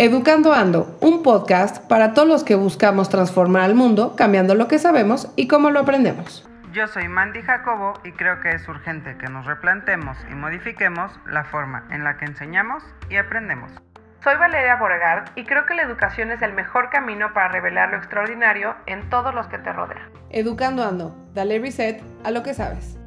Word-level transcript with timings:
Educando 0.00 0.52
Ando, 0.52 0.96
un 1.00 1.24
podcast 1.24 1.84
para 1.88 2.14
todos 2.14 2.28
los 2.28 2.44
que 2.44 2.54
buscamos 2.54 3.08
transformar 3.08 3.62
al 3.62 3.74
mundo 3.74 4.14
cambiando 4.16 4.54
lo 4.54 4.68
que 4.68 4.78
sabemos 4.78 5.32
y 5.34 5.48
cómo 5.48 5.70
lo 5.70 5.80
aprendemos. 5.80 6.48
Yo 6.72 6.86
soy 6.86 7.08
Mandy 7.08 7.42
Jacobo 7.42 7.94
y 8.04 8.12
creo 8.12 8.38
que 8.38 8.50
es 8.50 8.68
urgente 8.68 9.16
que 9.18 9.28
nos 9.28 9.44
replantemos 9.44 10.16
y 10.30 10.36
modifiquemos 10.36 11.10
la 11.26 11.42
forma 11.42 11.84
en 11.90 12.04
la 12.04 12.16
que 12.16 12.26
enseñamos 12.26 12.84
y 13.10 13.16
aprendemos. 13.16 13.72
Soy 14.22 14.36
Valeria 14.36 14.76
Borgard 14.76 15.30
y 15.34 15.44
creo 15.44 15.66
que 15.66 15.74
la 15.74 15.82
educación 15.82 16.30
es 16.30 16.42
el 16.42 16.52
mejor 16.52 16.90
camino 16.90 17.32
para 17.34 17.48
revelar 17.48 17.90
lo 17.90 17.96
extraordinario 17.96 18.76
en 18.86 19.10
todos 19.10 19.34
los 19.34 19.48
que 19.48 19.58
te 19.58 19.72
rodean. 19.72 20.12
Educando 20.30 20.84
Ando, 20.84 21.16
dale 21.34 21.58
reset 21.58 22.00
a 22.22 22.30
lo 22.30 22.44
que 22.44 22.54
sabes. 22.54 22.97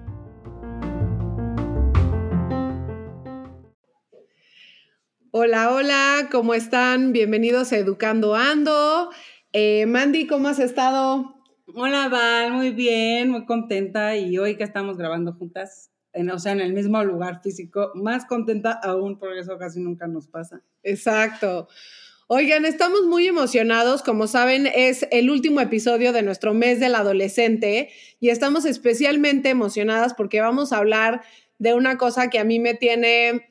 Hola, 5.34 5.72
hola, 5.72 6.28
¿cómo 6.30 6.54
están? 6.54 7.14
Bienvenidos 7.14 7.72
a 7.72 7.78
Educando 7.78 8.36
Ando. 8.36 9.12
Eh, 9.54 9.86
Mandy, 9.86 10.28
¿cómo 10.28 10.50
has 10.50 10.60
estado? 10.60 11.42
Hola, 11.74 12.10
Val, 12.10 12.52
muy 12.52 12.72
bien, 12.72 13.30
muy 13.30 13.46
contenta 13.46 14.18
y 14.18 14.38
hoy 14.38 14.58
que 14.58 14.66
estamos 14.66 14.98
grabando 14.98 15.32
juntas, 15.32 15.90
en, 16.12 16.30
o 16.32 16.38
sea, 16.38 16.52
en 16.52 16.60
el 16.60 16.74
mismo 16.74 17.02
lugar 17.06 17.42
físico, 17.42 17.92
más 17.96 18.26
contenta 18.26 18.74
aún 18.74 19.18
porque 19.18 19.40
eso 19.40 19.58
casi 19.58 19.80
nunca 19.80 20.06
nos 20.06 20.28
pasa. 20.28 20.64
Exacto. 20.84 21.70
Oigan, 22.28 22.66
estamos 22.66 23.04
muy 23.04 23.26
emocionados. 23.26 24.04
Como 24.04 24.28
saben, 24.28 24.68
es 24.68 25.08
el 25.12 25.30
último 25.30 25.62
episodio 25.62 26.12
de 26.12 26.24
nuestro 26.24 26.54
mes 26.54 26.82
del 26.82 26.94
adolescente 26.94 27.90
y 28.20 28.32
estamos 28.32 28.66
especialmente 28.66 29.48
emocionadas 29.48 30.14
porque 30.14 30.42
vamos 30.42 30.74
a 30.74 30.80
hablar 30.80 31.22
de 31.58 31.74
una 31.74 31.98
cosa 31.98 32.30
que 32.30 32.40
a 32.40 32.44
mí 32.44 32.60
me 32.60 32.74
tiene 32.74 33.48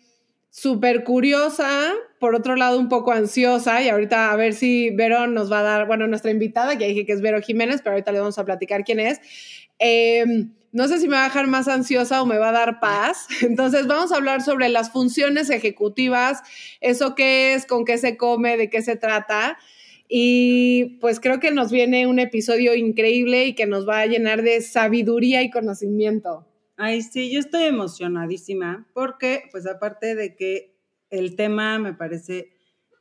súper 0.51 1.05
curiosa, 1.05 1.93
por 2.19 2.35
otro 2.35 2.57
lado 2.57 2.79
un 2.79 2.89
poco 2.89 3.13
ansiosa 3.13 3.83
y 3.83 3.89
ahorita 3.89 4.33
a 4.33 4.37
ver 4.37 4.53
si 4.53 4.91
Vero 4.91 5.27
nos 5.27 5.51
va 5.51 5.61
a 5.61 5.63
dar, 5.63 5.87
bueno, 5.87 6.07
nuestra 6.07 6.31
invitada, 6.31 6.75
ya 6.75 6.87
dije 6.87 7.07
que 7.07 7.13
es 7.13 7.21
Vero 7.21 7.41
Jiménez, 7.41 7.81
pero 7.83 7.93
ahorita 7.93 8.13
le 8.13 8.19
vamos 8.19 8.39
a 8.39 8.45
platicar 8.45 8.85
quién 8.85 9.01
es. 9.01 9.21
Em, 9.79 10.53
no 10.73 10.87
sé 10.89 10.99
si 10.99 11.09
me 11.09 11.17
va 11.17 11.23
a 11.25 11.29
dejar 11.29 11.47
más 11.47 11.69
ansiosa 11.69 12.23
o 12.23 12.27
me 12.27 12.39
va 12.39 12.51
a 12.51 12.53
dar 12.53 12.81
paz. 12.81 13.27
Entonces 13.43 13.87
vamos 13.87 14.13
a 14.13 14.17
hablar 14.17 14.43
sobre 14.43 14.69
las 14.69 14.93
funciones 14.93 15.51
ejecutivas, 15.51 16.43
eso 16.81 17.15
qué 17.15 17.55
es, 17.55 17.65
con 17.65 17.85
qué 17.85 17.97
se 17.99 18.17
come, 18.17 18.57
de 18.57 18.69
qué 18.69 18.83
se 18.83 18.97
trata. 18.97 19.57
Y 20.09 20.99
pues 21.01 21.21
creo 21.21 21.39
que 21.39 21.53
nos 21.53 21.71
viene 21.71 22.09
un 22.09 22.19
episodio 22.19 22.75
increíble 22.75 23.47
y 23.47 23.55
que 23.55 23.67
nos 23.67 23.89
va 23.89 24.01
a 24.01 24.07
llenar 24.07 24.43
de 24.43 24.61
sabiduría 24.61 25.43
y 25.43 25.51
conocimiento. 25.51 26.50
Ay, 26.83 27.03
sí, 27.03 27.31
yo 27.31 27.41
estoy 27.41 27.65
emocionadísima 27.65 28.87
porque, 28.95 29.43
pues 29.53 29.67
aparte 29.67 30.15
de 30.15 30.35
que 30.35 30.79
el 31.11 31.37
tema 31.37 31.79
me 31.79 31.93
parece 31.93 32.55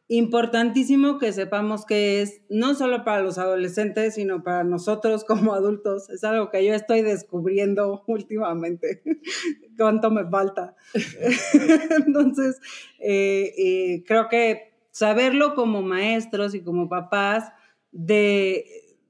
importantísimo 0.09 1.17
que 1.17 1.31
sepamos 1.31 1.85
que 1.85 2.21
es 2.21 2.41
no 2.49 2.75
solo 2.75 3.05
para 3.05 3.21
los 3.21 3.37
adolescentes, 3.37 4.15
sino 4.15 4.43
para 4.43 4.65
nosotros 4.65 5.23
como 5.23 5.53
adultos. 5.53 6.09
Es 6.09 6.25
algo 6.25 6.49
que 6.49 6.65
yo 6.65 6.73
estoy 6.73 7.03
descubriendo 7.03 8.03
últimamente. 8.07 9.01
¿Cuánto 9.77 10.11
me 10.11 10.29
falta? 10.29 10.75
Entonces, 12.05 12.59
eh, 12.99 13.53
eh, 13.57 14.03
creo 14.05 14.27
que 14.27 14.73
saberlo 14.91 15.55
como 15.55 15.81
maestros 15.81 16.53
y 16.53 16.63
como 16.63 16.89
papás 16.89 17.53
de 17.93 18.65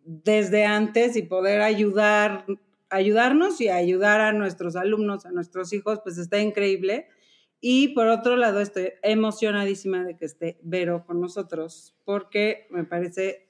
desde 0.05 0.65
antes 0.65 1.15
y 1.15 1.23
poder 1.23 1.61
ayudar 1.61 2.45
ayudarnos 2.89 3.61
y 3.61 3.69
ayudar 3.69 4.21
a 4.21 4.33
nuestros 4.33 4.75
alumnos, 4.75 5.25
a 5.25 5.31
nuestros 5.31 5.73
hijos, 5.73 5.99
pues 6.03 6.17
está 6.17 6.39
increíble. 6.39 7.07
Y 7.61 7.89
por 7.89 8.07
otro 8.07 8.37
lado, 8.37 8.61
estoy 8.61 8.93
emocionadísima 9.03 10.03
de 10.03 10.15
que 10.15 10.25
esté 10.25 10.59
Vero 10.61 11.05
con 11.05 11.19
nosotros, 11.19 11.95
porque 12.05 12.67
me 12.69 12.85
parece 12.85 13.47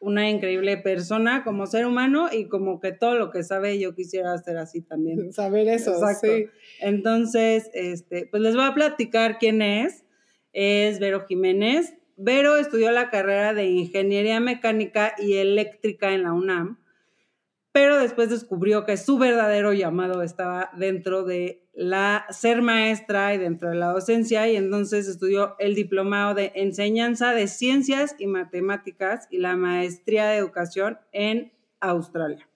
una 0.00 0.30
increíble 0.30 0.76
persona 0.76 1.42
como 1.42 1.66
ser 1.66 1.84
humano 1.84 2.28
y 2.30 2.46
como 2.46 2.78
que 2.78 2.92
todo 2.92 3.16
lo 3.16 3.32
que 3.32 3.42
sabe 3.42 3.80
yo 3.80 3.96
quisiera 3.96 4.32
hacer 4.32 4.56
así 4.58 4.80
también. 4.80 5.32
Saber 5.32 5.68
eso, 5.68 5.92
Exacto. 5.92 6.28
sí. 6.28 6.46
Entonces, 6.80 7.68
este, 7.74 8.26
pues 8.26 8.42
les 8.42 8.54
voy 8.54 8.64
a 8.64 8.74
platicar 8.74 9.38
quién 9.38 9.60
es. 9.60 10.04
Es 10.52 11.00
Vero 11.00 11.26
Jiménez. 11.26 11.94
Vero 12.16 12.56
estudió 12.56 12.90
la 12.92 13.10
carrera 13.10 13.54
de 13.54 13.66
Ingeniería 13.66 14.40
Mecánica 14.40 15.14
y 15.18 15.34
Eléctrica 15.34 16.12
en 16.14 16.22
la 16.22 16.32
UNAM 16.32 16.78
pero 17.72 17.98
después 17.98 18.30
descubrió 18.30 18.84
que 18.84 18.96
su 18.96 19.18
verdadero 19.18 19.72
llamado 19.72 20.22
estaba 20.22 20.70
dentro 20.76 21.24
de 21.24 21.68
la 21.74 22.26
ser 22.30 22.60
maestra 22.60 23.34
y 23.34 23.38
dentro 23.38 23.70
de 23.70 23.76
la 23.76 23.92
docencia 23.92 24.48
y 24.48 24.56
entonces 24.56 25.06
estudió 25.06 25.54
el 25.58 25.74
diplomado 25.74 26.34
de 26.34 26.50
enseñanza 26.56 27.34
de 27.34 27.46
ciencias 27.46 28.16
y 28.18 28.26
matemáticas 28.26 29.28
y 29.30 29.38
la 29.38 29.56
maestría 29.56 30.26
de 30.26 30.38
educación 30.38 30.98
en 31.12 31.52
Australia. 31.80 32.48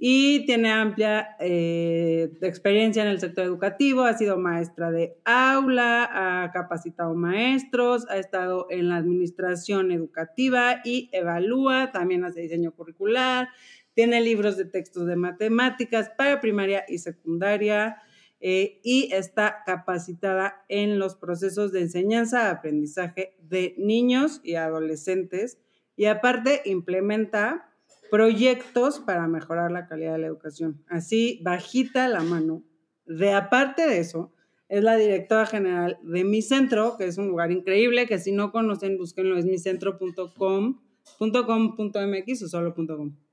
Y 0.00 0.46
tiene 0.46 0.70
amplia 0.70 1.30
eh, 1.40 2.30
experiencia 2.42 3.02
en 3.02 3.08
el 3.08 3.18
sector 3.18 3.44
educativo, 3.44 4.04
ha 4.04 4.16
sido 4.16 4.38
maestra 4.38 4.92
de 4.92 5.16
aula, 5.24 6.08
ha 6.44 6.52
capacitado 6.52 7.16
maestros, 7.16 8.08
ha 8.08 8.16
estado 8.16 8.68
en 8.70 8.88
la 8.88 8.96
administración 8.96 9.90
educativa 9.90 10.82
y 10.84 11.10
evalúa, 11.12 11.90
también 11.90 12.24
hace 12.24 12.42
diseño 12.42 12.70
curricular, 12.70 13.48
tiene 13.98 14.20
libros 14.20 14.56
de 14.56 14.64
textos 14.64 15.08
de 15.08 15.16
matemáticas 15.16 16.08
para 16.16 16.40
primaria 16.40 16.84
y 16.86 16.98
secundaria 16.98 18.00
eh, 18.38 18.78
y 18.84 19.12
está 19.12 19.64
capacitada 19.66 20.64
en 20.68 21.00
los 21.00 21.16
procesos 21.16 21.72
de 21.72 21.80
enseñanza, 21.80 22.48
aprendizaje 22.48 23.34
de 23.40 23.74
niños 23.76 24.40
y 24.44 24.54
adolescentes 24.54 25.58
y 25.96 26.04
aparte 26.04 26.62
implementa 26.64 27.72
proyectos 28.08 29.00
para 29.00 29.26
mejorar 29.26 29.72
la 29.72 29.88
calidad 29.88 30.12
de 30.12 30.18
la 30.18 30.28
educación. 30.28 30.80
Así, 30.86 31.40
bajita 31.42 32.06
la 32.06 32.22
mano. 32.22 32.62
De 33.04 33.32
aparte 33.32 33.84
de 33.84 33.98
eso, 33.98 34.32
es 34.68 34.84
la 34.84 34.94
directora 34.94 35.44
general 35.44 35.98
de 36.04 36.22
mi 36.22 36.40
centro, 36.40 36.96
que 36.96 37.06
es 37.06 37.18
un 37.18 37.26
lugar 37.26 37.50
increíble, 37.50 38.06
que 38.06 38.20
si 38.20 38.30
no 38.30 38.52
conocen, 38.52 38.96
búsquenlo, 38.96 39.36
es 39.36 39.44
micentro.com.com.mx 39.44 42.42
o 42.44 42.48
solo.com. 42.48 43.27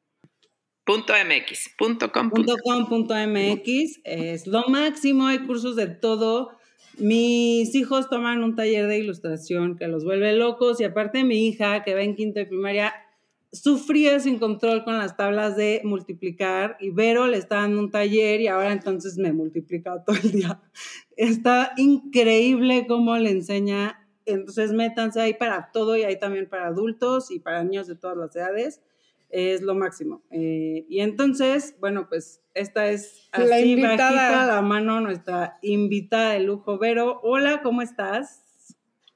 .com.mx 1.78 4.00
es 4.04 4.48
lo 4.48 4.64
máximo, 4.68 5.28
hay 5.28 5.40
cursos 5.40 5.76
de 5.76 5.88
todo. 5.88 6.52
Mis 7.00 7.74
hijos 7.76 8.10
toman 8.10 8.44
un 8.44 8.56
taller 8.56 8.88
de 8.88 9.00
ilustración 9.00 9.78
que 9.78 9.88
los 9.88 10.06
vuelve 10.06 10.34
locos 10.34 10.80
y 10.80 10.84
aparte 10.84 11.24
mi 11.24 11.48
hija 11.48 11.84
que 11.84 11.96
va 11.96 12.04
en 12.04 12.16
quinto 12.16 12.40
de 12.40 12.46
primaria 12.46 12.94
sufría 13.52 14.20
sin 14.20 14.38
control 14.38 14.84
con 14.84 14.98
las 14.98 15.18
tablas 15.18 15.58
de 15.58 15.82
multiplicar 15.84 16.78
y 16.80 16.92
Vero 16.92 17.26
le 17.28 17.38
está 17.38 17.62
dando 17.62 17.80
un 17.80 17.90
taller 17.90 18.42
y 18.42 18.48
ahora 18.48 18.72
entonces 18.72 19.18
me 19.18 19.34
multiplica 19.34 20.04
todo 20.06 20.18
el 20.18 20.34
día. 20.34 20.62
Está 21.18 21.74
increíble 21.78 22.86
cómo 22.88 23.18
le 23.18 23.32
enseña. 23.32 24.08
Entonces 24.26 24.72
métanse 24.72 25.22
ahí 25.22 25.34
para 25.34 25.72
todo 25.72 25.98
y 25.98 26.04
ahí 26.04 26.20
también 26.20 26.48
para 26.48 26.68
adultos 26.68 27.32
y 27.32 27.40
para 27.40 27.64
niños 27.64 27.88
de 27.88 27.96
todas 27.96 28.18
las 28.18 28.36
edades 28.36 28.82
es 29.36 29.62
lo 29.62 29.76
máximo. 29.76 30.24
Eh, 30.32 30.86
y 30.88 31.02
entonces, 31.02 31.76
bueno, 31.82 32.08
pues 32.08 32.42
esta 32.54 32.88
es 32.88 33.28
así 33.34 33.48
la 33.48 33.60
invitada. 33.60 34.46
la 34.46 34.62
mano, 34.62 35.02
nuestra 35.02 35.60
invitada 35.62 36.32
de 36.32 36.40
lujo, 36.40 36.78
Vero. 36.80 37.20
Hola, 37.22 37.62
¿cómo 37.62 37.82
estás? 37.82 38.44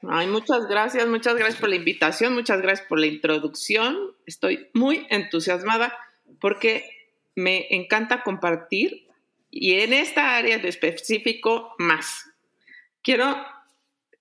Ay, 0.02 0.28
muchas 0.28 0.68
gracias, 0.68 1.08
muchas 1.08 1.36
gracias 1.36 1.60
por 1.60 1.70
la 1.70 1.78
invitación, 1.78 2.34
muchas 2.34 2.62
gracias 2.62 2.86
por 2.88 3.00
la 3.00 3.06
introducción. 3.06 3.96
Estoy 4.26 4.68
muy 4.74 5.08
entusiasmada 5.10 5.98
porque 6.42 6.84
me 7.36 7.68
encanta 7.70 8.24
compartir 8.24 9.08
y 9.50 9.76
en 9.76 9.94
esta 9.94 10.36
área 10.36 10.58
de 10.58 10.68
específico 10.68 11.76
más. 11.78 12.30
Quiero 13.02 13.38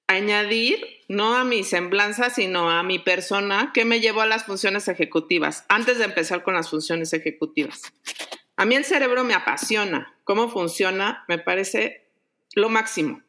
añadir, 0.08 0.84
no 1.06 1.36
a 1.36 1.44
mi 1.44 1.62
semblanza, 1.62 2.30
sino 2.30 2.70
a 2.70 2.82
mi 2.82 2.98
persona, 2.98 3.70
que 3.72 3.84
me 3.84 4.00
llevó 4.00 4.22
a 4.22 4.26
las 4.26 4.44
funciones 4.44 4.88
ejecutivas, 4.88 5.64
antes 5.68 5.98
de 5.98 6.04
empezar 6.04 6.42
con 6.42 6.54
las 6.54 6.68
funciones 6.68 7.12
ejecutivas. 7.12 7.82
A 8.56 8.64
mí 8.64 8.74
el 8.74 8.84
cerebro 8.84 9.22
me 9.22 9.34
apasiona, 9.34 10.18
cómo 10.24 10.48
funciona, 10.48 11.24
me 11.28 11.38
parece 11.38 12.08
lo 12.54 12.68
máximo. 12.68 13.22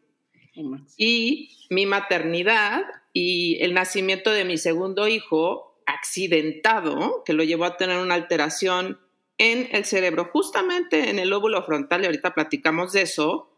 Y 0.98 1.68
mi 1.70 1.86
maternidad 1.86 2.84
y 3.14 3.58
el 3.62 3.74
nacimiento 3.74 4.32
de 4.32 4.46
mi 4.46 4.58
segundo 4.58 5.08
hijo, 5.08 5.82
accidentado, 5.86 7.24
que 7.26 7.34
lo 7.34 7.44
llevó 7.44 7.66
a 7.66 7.78
tener 7.78 7.98
una 7.98 8.16
alteración 8.16 9.00
en 9.38 9.70
el 9.72 9.86
cerebro, 9.86 10.30
justamente 10.32 11.10
en 11.10 11.20
el 11.20 11.30
lóbulo 11.30 11.64
frontal, 11.64 12.02
y 12.02 12.06
ahorita 12.06 12.34
platicamos 12.34 12.92
de 12.94 13.04
eso, 13.04 13.49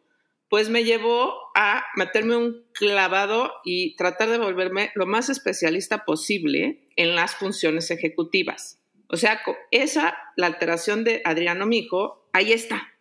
pues 0.51 0.67
me 0.67 0.83
llevó 0.83 1.33
a 1.55 1.85
meterme 1.95 2.35
un 2.35 2.65
clavado 2.73 3.53
y 3.63 3.95
tratar 3.95 4.29
de 4.29 4.37
volverme 4.37 4.91
lo 4.95 5.05
más 5.05 5.29
especialista 5.29 6.03
posible 6.03 6.89
en 6.97 7.15
las 7.15 7.35
funciones 7.35 7.89
ejecutivas. 7.89 8.81
O 9.07 9.15
sea, 9.15 9.41
esa, 9.71 10.17
la 10.35 10.47
alteración 10.47 11.05
de 11.05 11.21
Adriano, 11.23 11.65
mi 11.67 11.77
hijo, 11.77 12.29
ahí 12.33 12.51
está. 12.51 12.91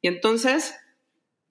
Y 0.00 0.08
entonces, 0.08 0.74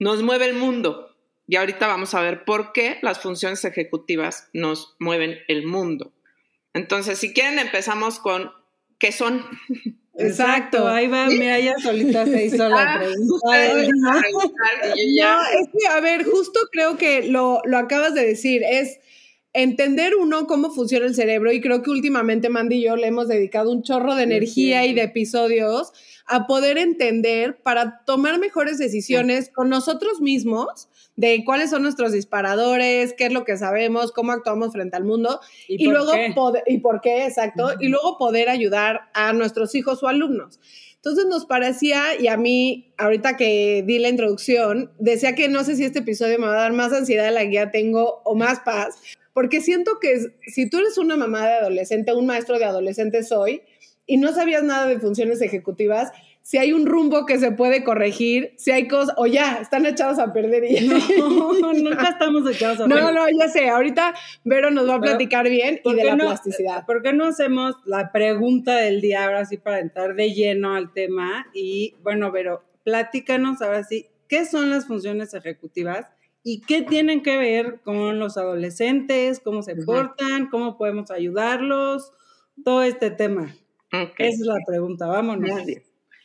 nos 0.00 0.24
mueve 0.24 0.46
el 0.46 0.54
mundo. 0.54 1.16
Y 1.46 1.54
ahorita 1.54 1.86
vamos 1.86 2.14
a 2.14 2.20
ver 2.20 2.44
por 2.44 2.72
qué 2.72 2.98
las 3.02 3.20
funciones 3.20 3.64
ejecutivas 3.64 4.50
nos 4.52 4.96
mueven 4.98 5.38
el 5.46 5.64
mundo. 5.64 6.12
Entonces, 6.72 7.20
si 7.20 7.32
quieren, 7.32 7.60
empezamos 7.60 8.18
con 8.18 8.50
qué 8.98 9.12
son. 9.12 9.46
Exacto, 10.16 10.86
ahí 10.86 11.08
va, 11.08 11.26
mira, 11.26 11.58
ella 11.58 11.74
solita 11.82 12.24
se 12.24 12.44
hizo 12.46 12.68
la 12.68 12.94
Ah, 12.94 12.98
pregunta. 12.98 13.34
No, 14.00 15.42
es 15.60 15.68
que, 15.76 15.86
a 15.88 16.00
ver, 16.00 16.24
justo 16.24 16.60
creo 16.70 16.96
que 16.96 17.24
lo, 17.24 17.60
lo 17.64 17.78
acabas 17.78 18.14
de 18.14 18.24
decir, 18.24 18.62
es 18.64 19.00
entender 19.54 20.16
uno 20.16 20.46
cómo 20.46 20.70
funciona 20.70 21.06
el 21.06 21.14
cerebro 21.14 21.52
y 21.52 21.60
creo 21.60 21.82
que 21.82 21.90
últimamente 21.90 22.50
Mandy 22.50 22.76
y 22.76 22.84
yo 22.84 22.96
le 22.96 23.06
hemos 23.06 23.28
dedicado 23.28 23.70
un 23.70 23.82
chorro 23.82 24.16
de 24.16 24.24
energía 24.24 24.84
y 24.84 24.94
de 24.94 25.02
episodios 25.02 25.92
a 26.26 26.46
poder 26.46 26.76
entender 26.76 27.62
para 27.62 28.04
tomar 28.04 28.38
mejores 28.40 28.78
decisiones 28.78 29.50
con 29.54 29.68
nosotros 29.68 30.20
mismos 30.20 30.88
de 31.16 31.44
cuáles 31.44 31.70
son 31.70 31.82
nuestros 31.82 32.10
disparadores, 32.10 33.14
qué 33.16 33.26
es 33.26 33.32
lo 33.32 33.44
que 33.44 33.56
sabemos, 33.56 34.10
cómo 34.10 34.32
actuamos 34.32 34.72
frente 34.72 34.96
al 34.96 35.04
mundo 35.04 35.38
y, 35.68 35.84
por 35.84 35.94
luego 35.94 36.12
qué? 36.12 36.34
y 36.66 36.78
por 36.78 37.00
qué, 37.00 37.24
exacto, 37.24 37.70
y 37.78 37.88
luego 37.88 38.18
poder 38.18 38.48
ayudar 38.48 39.02
a 39.14 39.32
nuestros 39.32 39.76
hijos 39.76 40.02
o 40.02 40.08
alumnos. 40.08 40.58
Entonces 40.96 41.26
nos 41.26 41.44
parecía, 41.44 42.18
y 42.18 42.28
a 42.28 42.38
mí, 42.38 42.94
ahorita 42.96 43.36
que 43.36 43.84
di 43.86 43.98
la 43.98 44.08
introducción, 44.08 44.90
decía 44.98 45.34
que 45.34 45.48
no 45.48 45.62
sé 45.62 45.76
si 45.76 45.84
este 45.84 45.98
episodio 45.98 46.38
me 46.38 46.46
va 46.46 46.54
a 46.54 46.62
dar 46.62 46.72
más 46.72 46.94
ansiedad 46.94 47.26
de 47.26 47.30
la 47.30 47.42
que 47.42 47.52
ya 47.52 47.70
tengo 47.70 48.22
o 48.24 48.34
más 48.34 48.60
paz, 48.60 48.96
porque 49.34 49.60
siento 49.60 49.98
que 50.00 50.18
si 50.46 50.70
tú 50.70 50.78
eres 50.78 50.96
una 50.96 51.16
mamá 51.16 51.46
de 51.46 51.52
adolescente, 51.54 52.14
un 52.14 52.24
maestro 52.26 52.58
de 52.58 52.64
adolescentes 52.64 53.30
hoy, 53.32 53.60
y 54.06 54.16
no 54.16 54.32
sabías 54.32 54.62
nada 54.62 54.86
de 54.86 54.98
funciones 55.00 55.42
ejecutivas, 55.42 56.12
si 56.42 56.58
hay 56.58 56.74
un 56.74 56.84
rumbo 56.84 57.24
que 57.24 57.38
se 57.38 57.52
puede 57.52 57.84
corregir, 57.84 58.52
si 58.58 58.70
hay 58.70 58.86
cosas, 58.86 59.14
o 59.16 59.26
ya, 59.26 59.60
están 59.62 59.86
echados 59.86 60.18
a 60.18 60.32
perder 60.34 60.62
y. 60.64 60.86
No, 60.86 60.98
nunca 61.72 62.10
estamos 62.10 62.48
echados 62.50 62.80
a 62.80 62.86
No, 62.86 62.96
perder. 62.96 63.14
no, 63.14 63.24
ya 63.40 63.48
sé, 63.48 63.70
ahorita 63.70 64.14
Vero 64.44 64.70
nos 64.70 64.86
va 64.86 64.96
a 64.96 65.00
Pero, 65.00 65.12
platicar 65.12 65.48
bien 65.48 65.76
y 65.76 65.78
¿Por 65.78 65.96
de 65.96 66.04
la 66.04 66.16
no- 66.16 66.26
plasticidad. 66.26 66.84
¿Por 66.84 67.02
qué 67.02 67.14
no 67.14 67.24
hacemos 67.24 67.76
la 67.86 68.12
pregunta 68.12 68.76
del 68.76 69.00
día 69.00 69.24
ahora 69.24 69.46
sí 69.46 69.56
para 69.56 69.78
entrar 69.80 70.14
de 70.16 70.34
lleno 70.34 70.74
al 70.74 70.92
tema? 70.92 71.46
Y 71.54 71.94
bueno, 72.02 72.30
pero 72.30 72.62
platícanos 72.84 73.62
ahora 73.62 73.82
sí, 73.82 74.06
¿qué 74.28 74.44
son 74.44 74.68
las 74.68 74.86
funciones 74.86 75.32
ejecutivas 75.32 76.08
y 76.44 76.60
qué 76.60 76.82
tienen 76.82 77.22
que 77.22 77.38
ver 77.38 77.80
con 77.82 78.18
los 78.18 78.36
adolescentes? 78.36 79.40
¿Cómo 79.40 79.62
se 79.62 79.72
Ujú. 79.72 79.86
portan? 79.86 80.48
¿Cómo 80.50 80.76
podemos 80.76 81.10
ayudarlos? 81.10 82.12
Todo 82.64 82.82
este 82.82 83.10
tema. 83.10 83.56
Esa 83.90 84.12
es 84.18 84.40
la 84.40 84.58
pregunta, 84.66 85.06
vámonos. 85.06 85.50
Muy 85.50 85.76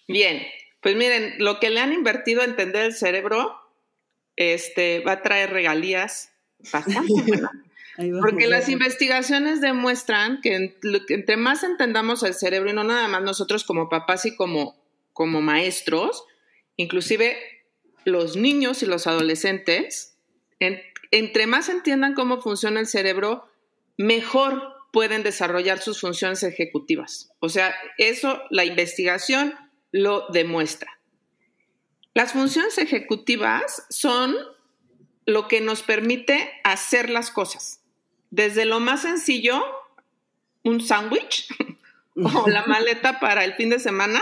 bien. 0.08 0.42
Pues 0.82 0.96
miren, 0.96 1.36
lo 1.40 1.60
que 1.60 1.70
le 1.70 1.80
han 1.80 1.94
invertido 1.94 2.42
a 2.42 2.46
entender 2.46 2.86
el 2.86 2.94
cerebro 2.94 3.56
este, 4.36 5.00
va 5.02 5.14
a 5.14 5.22
traer 5.22 5.52
regalías 5.52 6.32
bastante 6.72 7.14
buenas. 7.28 7.52
Porque 8.22 8.48
las 8.48 8.70
investigaciones 8.70 9.60
demuestran 9.60 10.40
que 10.42 10.78
entre 11.10 11.38
más 11.38 11.64
entendamos 11.64 12.24
el 12.24 12.34
cerebro, 12.34 12.70
y 12.70 12.74
no 12.74 12.84
nada 12.86 13.08
más 13.08 13.22
nosotros 13.22 13.66
como 13.66 13.90
papás 13.90 14.26
y 14.26 14.36
como, 14.36 14.78
como 15.12 15.42
maestros, 15.42 16.24
inclusive 16.78 17.38
los 18.06 18.38
niños 18.38 18.84
y 18.84 18.86
los 18.86 19.06
adolescentes, 19.06 20.09
en- 20.60 20.82
entre 21.12 21.48
más 21.48 21.70
entiendan 21.70 22.14
cómo 22.14 22.42
funciona 22.42 22.80
el 22.80 22.88
cerebro, 22.88 23.50
mejor 23.98 24.74
pueden 24.92 25.24
desarrollar 25.24 25.80
sus 25.80 26.02
funciones 26.02 26.44
ejecutivas. 26.44 27.32
O 27.40 27.50
sea, 27.50 27.76
eso 27.98 28.42
la 28.50 28.66
investigación 28.66 29.54
lo 29.92 30.28
demuestra. 30.30 31.00
Las 32.14 32.34
funciones 32.34 32.78
ejecutivas 32.78 33.86
son 33.90 34.36
lo 35.26 35.48
que 35.48 35.62
nos 35.62 35.84
permite 35.84 36.52
hacer 36.64 37.10
las 37.10 37.30
cosas. 37.32 37.82
Desde 38.32 38.66
lo 38.66 38.80
más 38.80 39.04
sencillo, 39.04 39.64
un 40.64 40.82
sándwich 40.82 41.48
o 42.16 42.48
la 42.50 42.66
maleta 42.66 43.20
para 43.20 43.46
el 43.46 43.54
fin 43.54 43.70
de 43.70 43.80
semana, 43.80 44.22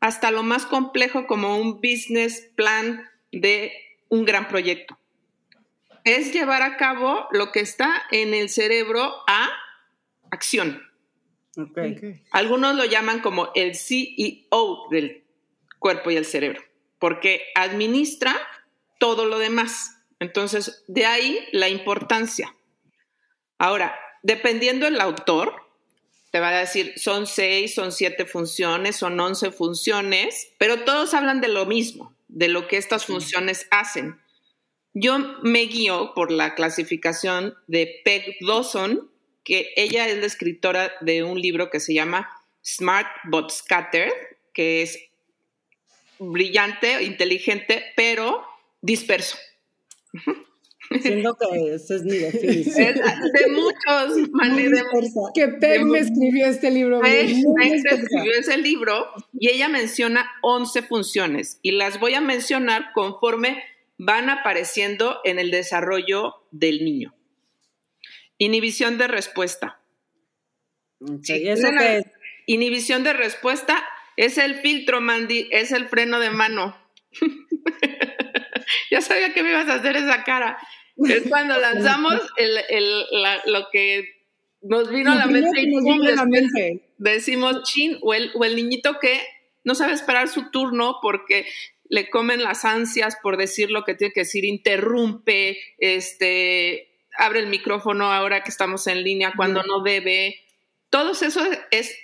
hasta 0.00 0.30
lo 0.30 0.42
más 0.42 0.66
complejo 0.66 1.26
como 1.26 1.58
un 1.58 1.76
business 1.80 2.50
plan 2.54 3.08
de 3.32 3.72
un 4.08 4.24
gran 4.26 4.48
proyecto. 4.48 4.98
Es 6.04 6.32
llevar 6.32 6.62
a 6.62 6.76
cabo 6.76 7.26
lo 7.32 7.50
que 7.50 7.60
está 7.60 8.02
en 8.10 8.34
el 8.34 8.50
cerebro 8.50 9.14
a 9.26 9.50
acción. 10.30 10.82
Ok. 11.56 11.78
Algunos 12.30 12.74
lo 12.76 12.84
llaman 12.84 13.20
como 13.20 13.50
el 13.54 13.74
CEO 13.74 14.88
del 14.90 15.24
cuerpo 15.78 16.10
y 16.10 16.16
el 16.16 16.24
cerebro, 16.24 16.62
porque 16.98 17.46
administra 17.54 18.36
todo 18.98 19.26
lo 19.26 19.38
demás. 19.38 19.98
Entonces, 20.20 20.84
de 20.88 21.06
ahí 21.06 21.46
la 21.52 21.68
importancia. 21.68 22.54
Ahora, 23.58 23.94
dependiendo 24.22 24.86
del 24.86 25.00
autor, 25.00 25.54
te 26.30 26.40
va 26.40 26.48
a 26.48 26.58
decir, 26.58 26.94
son 26.96 27.26
seis, 27.26 27.74
son 27.74 27.92
siete 27.92 28.24
funciones, 28.24 28.96
son 28.96 29.20
once 29.20 29.52
funciones, 29.52 30.48
pero 30.58 30.84
todos 30.84 31.14
hablan 31.14 31.40
de 31.40 31.48
lo 31.48 31.66
mismo, 31.66 32.12
de 32.28 32.48
lo 32.48 32.66
que 32.66 32.76
estas 32.76 33.06
funciones 33.06 33.68
hacen. 33.70 34.20
Yo 34.94 35.18
me 35.42 35.62
guío 35.62 36.12
por 36.14 36.30
la 36.30 36.54
clasificación 36.54 37.54
de 37.66 38.00
Peg 38.04 38.36
Dawson, 38.40 39.10
que 39.42 39.72
ella 39.76 40.08
es 40.08 40.18
la 40.18 40.26
escritora 40.26 40.92
de 41.00 41.24
un 41.24 41.40
libro 41.40 41.68
que 41.68 41.80
se 41.80 41.92
llama 41.92 42.30
Smart 42.64 43.08
but 43.24 43.50
Scattered, 43.50 44.12
que 44.52 44.82
es 44.82 44.98
brillante, 46.20 47.02
inteligente, 47.02 47.82
pero 47.96 48.44
disperso. 48.80 49.36
Siento 51.02 51.36
que 51.36 51.74
esa 51.74 51.96
es 51.96 52.04
mi 52.04 52.16
definición. 52.16 52.88
Es 52.88 53.32
de 53.32 53.48
muchos, 53.50 54.16
de 54.16 55.32
Que 55.34 55.48
Peg 55.48 55.84
me 55.86 55.98
escribió 55.98 56.46
este 56.46 56.70
libro. 56.70 57.02
Especial. 57.02 58.00
escribió 58.00 58.32
ese 58.38 58.58
libro 58.58 59.06
y 59.32 59.48
ella 59.50 59.68
menciona 59.68 60.30
11 60.42 60.82
funciones 60.82 61.58
y 61.62 61.72
las 61.72 61.98
voy 61.98 62.14
a 62.14 62.20
mencionar 62.20 62.92
conforme 62.92 63.62
van 63.98 64.28
apareciendo 64.30 65.20
en 65.24 65.38
el 65.38 65.50
desarrollo 65.50 66.34
del 66.50 66.84
niño. 66.84 67.14
Inhibición 68.38 68.98
de 68.98 69.06
respuesta. 69.08 69.80
Ok, 71.00 71.20
Sí, 71.22 71.34
¿y 71.44 71.48
eso 71.48 71.68
una- 71.68 71.80
qué 71.80 71.96
es? 71.98 72.04
Inhibición 72.46 73.04
de 73.04 73.12
respuesta 73.12 73.84
es 74.16 74.38
el 74.38 74.56
filtro, 74.56 75.00
Mandy, 75.00 75.48
es 75.50 75.72
el 75.72 75.88
freno 75.88 76.18
de 76.20 76.30
mano. 76.30 76.76
ya 78.90 79.00
sabía 79.00 79.32
que 79.32 79.42
me 79.42 79.50
ibas 79.50 79.68
a 79.68 79.74
hacer 79.74 79.96
esa 79.96 80.24
cara. 80.24 80.58
Es 81.08 81.22
cuando 81.28 81.58
lanzamos 81.60 82.20
el- 82.36 82.58
el- 82.70 83.06
la- 83.10 83.42
lo 83.46 83.68
que 83.70 84.26
nos 84.62 84.90
vino 84.90 85.12
a 85.12 85.16
la 85.16 85.26
mente 85.26 85.60
y 85.60 85.98
la 86.14 86.24
mente. 86.24 86.94
decimos 86.98 87.62
chin, 87.64 87.98
o 88.02 88.14
el, 88.14 88.30
o 88.34 88.44
el 88.44 88.56
niñito 88.56 88.98
que 88.98 89.20
no 89.62 89.74
sabe 89.74 89.92
esperar 89.92 90.28
su 90.28 90.50
turno 90.50 90.98
porque 91.02 91.46
le 91.94 92.10
comen 92.10 92.42
las 92.42 92.64
ansias 92.64 93.16
por 93.22 93.36
decir 93.36 93.70
lo 93.70 93.84
que 93.84 93.94
tiene 93.94 94.12
que 94.12 94.22
decir, 94.22 94.44
interrumpe, 94.44 95.60
este, 95.78 96.90
abre 97.16 97.38
el 97.38 97.46
micrófono 97.46 98.12
ahora 98.12 98.42
que 98.42 98.50
estamos 98.50 98.88
en 98.88 99.04
línea 99.04 99.32
cuando 99.36 99.62
no 99.62 99.80
debe. 99.80 100.44
Todo 100.90 101.12
eso 101.12 101.40
es 101.70 101.96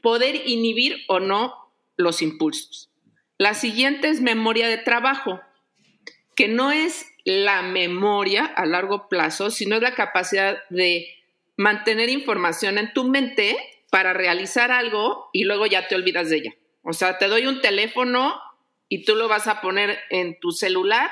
poder 0.00 0.48
inhibir 0.48 1.04
o 1.08 1.20
no 1.20 1.54
los 1.98 2.22
impulsos. 2.22 2.88
La 3.36 3.52
siguiente 3.52 4.08
es 4.08 4.22
memoria 4.22 4.68
de 4.68 4.78
trabajo, 4.78 5.42
que 6.34 6.48
no 6.48 6.72
es 6.72 7.04
la 7.26 7.60
memoria 7.60 8.46
a 8.46 8.64
largo 8.64 9.06
plazo, 9.10 9.50
sino 9.50 9.76
es 9.76 9.82
la 9.82 9.94
capacidad 9.94 10.62
de 10.70 11.08
mantener 11.58 12.08
información 12.08 12.78
en 12.78 12.94
tu 12.94 13.04
mente 13.04 13.54
para 13.90 14.14
realizar 14.14 14.72
algo 14.72 15.28
y 15.34 15.44
luego 15.44 15.66
ya 15.66 15.88
te 15.88 15.94
olvidas 15.94 16.30
de 16.30 16.36
ella. 16.38 16.54
O 16.80 16.94
sea, 16.94 17.18
te 17.18 17.28
doy 17.28 17.46
un 17.46 17.60
teléfono 17.60 18.40
y 18.92 19.06
tú 19.06 19.14
lo 19.14 19.26
vas 19.26 19.46
a 19.46 19.62
poner 19.62 20.00
en 20.10 20.38
tu 20.38 20.50
celular 20.50 21.10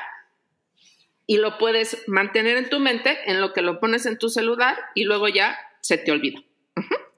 y 1.26 1.38
lo 1.38 1.56
puedes 1.56 2.06
mantener 2.08 2.58
en 2.58 2.68
tu 2.68 2.78
mente 2.78 3.16
en 3.25 3.40
lo 3.40 3.54
que 3.54 3.62
lo 3.62 3.80
pones 3.80 4.04
en 4.04 4.18
tu 4.18 4.28
celular 4.28 4.76
y 4.94 5.04
luego 5.04 5.28
ya 5.28 5.58
se 5.80 5.96
te 5.96 6.12
olvida. 6.12 6.42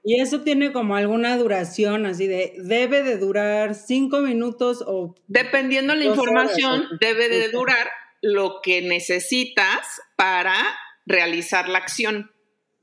Y 0.05 0.21
eso 0.21 0.41
tiene 0.41 0.71
como 0.71 0.95
alguna 0.95 1.35
duración, 1.35 2.05
así 2.05 2.27
de, 2.27 2.53
debe 2.57 3.03
de 3.03 3.17
durar 3.17 3.75
cinco 3.75 4.19
minutos 4.19 4.81
o... 4.87 5.15
Dependiendo 5.27 5.95
la 5.95 6.05
horas, 6.05 6.17
información, 6.17 6.87
debe 7.01 7.27
de 7.27 7.49
durar 7.49 7.89
lo 8.21 8.61
que 8.63 8.81
necesitas 8.81 10.01
para 10.15 10.55
realizar 11.05 11.67
la 11.67 11.79
acción. 11.79 12.32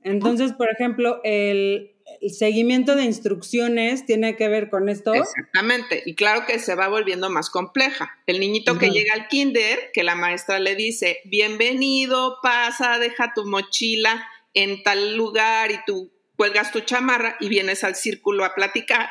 Entonces, 0.02 0.52
por 0.52 0.70
ejemplo, 0.70 1.20
el, 1.24 1.92
el 2.20 2.30
seguimiento 2.30 2.96
de 2.96 3.04
instrucciones 3.04 4.04
tiene 4.06 4.36
que 4.36 4.48
ver 4.48 4.70
con 4.70 4.88
esto. 4.88 5.14
Exactamente. 5.14 6.02
Y 6.06 6.14
claro 6.14 6.44
que 6.46 6.58
se 6.58 6.74
va 6.74 6.88
volviendo 6.88 7.30
más 7.30 7.50
compleja. 7.50 8.18
El 8.26 8.40
niñito 8.40 8.78
que 8.78 8.90
llega 8.90 9.14
al 9.14 9.28
kinder, 9.28 9.90
que 9.92 10.02
la 10.02 10.14
maestra 10.14 10.58
le 10.58 10.74
dice, 10.74 11.20
bienvenido, 11.24 12.38
pasa, 12.42 12.98
deja 12.98 13.32
tu 13.34 13.46
mochila 13.46 14.28
en 14.54 14.82
tal 14.82 15.16
lugar 15.16 15.70
y 15.70 15.78
tú 15.86 16.12
cuelgas 16.36 16.72
tu 16.72 16.80
chamarra 16.80 17.36
y 17.40 17.48
vienes 17.48 17.84
al 17.84 17.94
círculo 17.94 18.44
a 18.44 18.54
platicar. 18.54 19.08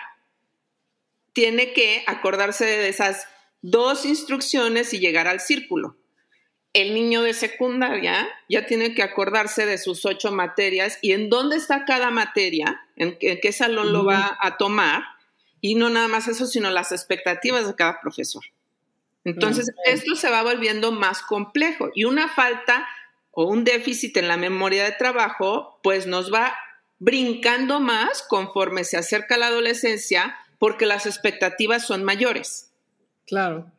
Tiene 1.33 1.73
que 1.73 2.03
acordarse 2.07 2.65
de 2.65 2.89
esas 2.89 3.27
dos 3.61 4.05
instrucciones 4.05 4.93
y 4.93 4.99
llegar 4.99 5.27
al 5.27 5.39
círculo. 5.39 5.95
El 6.73 6.93
niño 6.93 7.23
de 7.23 7.33
secundaria 7.33 8.27
ya 8.47 8.67
tiene 8.67 8.93
que 8.93 9.01
acordarse 9.01 9.65
de 9.65 9.77
sus 9.77 10.05
ocho 10.05 10.31
materias 10.31 10.99
y 11.01 11.13
en 11.13 11.29
dónde 11.29 11.55
está 11.55 11.85
cada 11.85 12.11
materia, 12.11 12.81
en, 12.95 13.17
qué 13.17 13.51
salón 13.51 13.91
lo 13.91 14.05
va 14.05 14.37
a 14.39 14.57
tomar, 14.57 15.03
y 15.61 15.75
no 15.75 15.89
nada 15.89 16.07
más 16.07 16.27
eso, 16.27 16.45
sino 16.45 16.69
las 16.69 16.91
expectativas 16.91 17.67
de 17.67 17.75
cada 17.75 17.99
profesor. 17.99 18.43
Entonces, 19.25 19.71
esto 19.85 20.15
se 20.15 20.29
va 20.29 20.43
volviendo 20.43 20.91
más 20.91 21.21
complejo 21.21 21.89
y 21.93 22.05
una 22.05 22.29
falta 22.29 22.87
o 23.31 23.45
un 23.45 23.63
déficit 23.63 24.15
en 24.17 24.27
la 24.27 24.37
memoria 24.37 24.83
de 24.85 24.91
trabajo, 24.91 25.79
pues 25.83 26.07
nos 26.07 26.33
va 26.33 26.55
brincando 26.99 27.79
más 27.79 28.21
conforme 28.21 28.83
se 28.83 28.97
acerca 28.97 29.37
la 29.37 29.47
adolescencia 29.47 30.35
porque 30.57 30.85
las 30.85 31.05
expectativas 31.05 31.85
son 31.85 32.03
mayores. 32.03 32.71
Claro. 33.25 33.71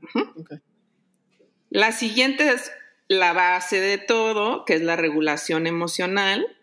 La 1.68 1.92
siguiente 1.92 2.48
es 2.52 2.72
la 3.10 3.32
base 3.32 3.80
de 3.80 3.98
todo, 3.98 4.64
que 4.64 4.74
es 4.74 4.82
la 4.82 4.94
regulación 4.94 5.66
emocional, 5.66 6.56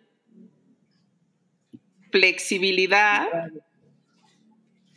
flexibilidad, 2.10 3.28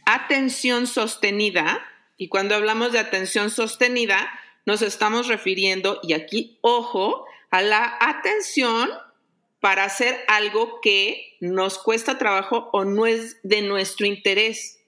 atención 0.07 0.87
sostenida, 0.87 1.85
y 2.16 2.28
cuando 2.28 2.54
hablamos 2.54 2.92
de 2.92 3.00
atención 3.00 3.50
sostenida, 3.50 4.30
nos 4.64 4.80
estamos 4.80 5.26
refiriendo, 5.26 5.99
y 6.04 6.12
aquí, 6.12 6.61
ojo, 6.61 7.26
a 7.50 7.62
la 7.62 7.99
atención 8.00 8.88
para 9.59 9.83
hacer 9.83 10.21
algo 10.28 10.80
que 10.80 11.37
nos 11.40 11.78
cuesta 11.78 12.16
trabajo 12.16 12.71
o 12.73 12.85
no 12.85 13.07
es 13.07 13.38
de 13.42 13.62
nuestro 13.62 14.07
interés. 14.07 14.79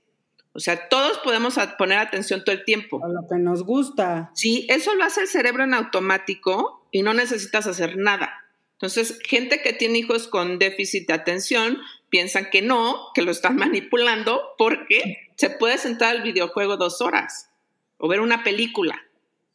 O 0.54 0.60
sea, 0.60 0.88
todos 0.88 1.18
podemos 1.18 1.58
poner 1.78 1.98
atención 1.98 2.44
todo 2.44 2.54
el 2.54 2.64
tiempo. 2.64 3.02
A 3.04 3.08
lo 3.08 3.26
que 3.26 3.36
nos 3.36 3.64
gusta. 3.64 4.30
Sí, 4.34 4.66
eso 4.68 4.94
lo 4.94 5.04
hace 5.04 5.22
el 5.22 5.28
cerebro 5.28 5.64
en 5.64 5.74
automático 5.74 6.86
y 6.90 7.02
no 7.02 7.14
necesitas 7.14 7.66
hacer 7.66 7.96
nada. 7.96 8.42
Entonces, 8.74 9.18
gente 9.24 9.62
que 9.62 9.72
tiene 9.72 9.98
hijos 9.98 10.28
con 10.28 10.58
déficit 10.58 11.06
de 11.06 11.14
atención 11.14 11.78
piensan 12.10 12.50
que 12.50 12.60
no, 12.60 13.08
que 13.14 13.22
lo 13.22 13.30
están 13.30 13.56
manipulando 13.56 14.42
porque 14.58 15.30
se 15.36 15.50
puede 15.50 15.78
sentar 15.78 16.16
al 16.16 16.22
videojuego 16.22 16.76
dos 16.76 17.00
horas 17.00 17.50
o 17.96 18.08
ver 18.08 18.20
una 18.20 18.42
película 18.42 19.00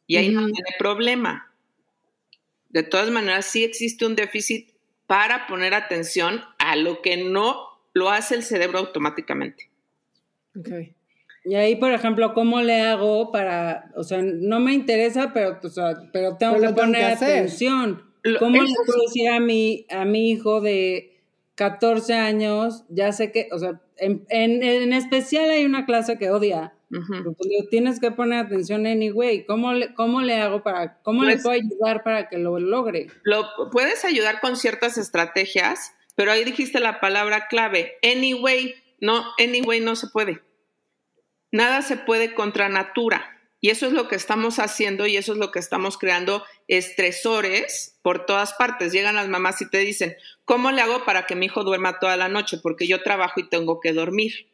y 0.06 0.16
ahí 0.16 0.30
no 0.30 0.46
tiene 0.46 0.70
problema. 0.78 1.52
De 2.70 2.82
todas 2.82 3.10
maneras, 3.10 3.46
sí 3.46 3.62
existe 3.62 4.04
un 4.04 4.16
déficit 4.16 4.70
para 5.06 5.46
poner 5.46 5.74
atención 5.74 6.42
a 6.58 6.74
lo 6.76 7.02
que 7.02 7.18
no 7.18 7.68
lo 7.92 8.10
hace 8.10 8.34
el 8.34 8.42
cerebro 8.42 8.78
automáticamente. 8.78 9.67
Okay. 10.56 10.94
Y 11.44 11.54
ahí, 11.54 11.76
por 11.76 11.92
ejemplo, 11.92 12.34
¿cómo 12.34 12.60
le 12.60 12.80
hago 12.80 13.32
para, 13.32 13.90
o 13.96 14.04
sea, 14.04 14.20
no 14.22 14.60
me 14.60 14.74
interesa, 14.74 15.32
pero, 15.32 15.58
pero 16.12 16.36
tengo 16.36 16.60
que 16.60 16.68
poner 16.70 17.04
atención? 17.04 18.02
¿Cómo 18.38 18.62
le 18.62 18.74
puedo 18.86 19.02
decir 19.06 19.30
a 19.30 19.40
mi, 19.40 19.86
a 19.90 20.04
mi 20.04 20.30
hijo 20.30 20.60
de 20.60 21.18
14 21.58 22.14
años, 22.14 22.84
ya 22.88 23.12
sé 23.12 23.32
que, 23.32 23.48
o 23.50 23.58
sea, 23.58 23.80
en, 23.96 24.24
en, 24.28 24.92
especial 24.92 25.50
hay 25.50 25.64
una 25.64 25.86
clase 25.86 26.16
que 26.16 26.30
odia, 26.30 26.72
pues, 26.88 27.68
tienes 27.68 27.98
que 27.98 28.12
poner 28.12 28.46
atención 28.46 28.86
anyway. 28.86 29.44
¿Cómo 29.44 29.72
le, 29.72 29.92
cómo 29.94 30.22
le 30.22 30.36
hago 30.36 30.62
para, 30.62 31.00
cómo 31.02 31.24
le 31.24 31.32
pues 31.32 31.42
puedo 31.42 31.56
ayudar 31.56 32.04
para 32.04 32.28
que 32.28 32.38
lo 32.38 32.60
logre? 32.60 33.08
Lo 33.24 33.44
puedes 33.72 34.04
ayudar 34.04 34.40
con 34.40 34.56
ciertas 34.56 34.98
estrategias, 34.98 35.94
pero 36.14 36.30
ahí 36.30 36.44
dijiste 36.44 36.78
la 36.78 37.00
palabra 37.00 37.48
clave, 37.48 37.94
anyway. 38.02 38.74
No, 39.00 39.24
anyway 39.38 39.80
no 39.80 39.96
se 39.96 40.08
puede. 40.08 40.42
Nada 41.50 41.82
se 41.82 41.96
puede 41.96 42.34
contra 42.34 42.68
natura. 42.68 43.34
Y 43.60 43.70
eso 43.70 43.86
es 43.86 43.92
lo 43.92 44.06
que 44.06 44.14
estamos 44.14 44.60
haciendo 44.60 45.06
y 45.06 45.16
eso 45.16 45.32
es 45.32 45.38
lo 45.38 45.50
que 45.50 45.58
estamos 45.58 45.98
creando 45.98 46.44
estresores 46.68 47.98
por 48.02 48.24
todas 48.24 48.54
partes. 48.54 48.92
Llegan 48.92 49.16
las 49.16 49.28
mamás 49.28 49.60
y 49.60 49.68
te 49.68 49.78
dicen, 49.78 50.16
¿cómo 50.44 50.70
le 50.70 50.80
hago 50.80 51.04
para 51.04 51.26
que 51.26 51.34
mi 51.34 51.46
hijo 51.46 51.64
duerma 51.64 51.98
toda 51.98 52.16
la 52.16 52.28
noche? 52.28 52.58
Porque 52.62 52.86
yo 52.86 53.02
trabajo 53.02 53.40
y 53.40 53.48
tengo 53.48 53.80
que 53.80 53.92
dormir. 53.92 54.48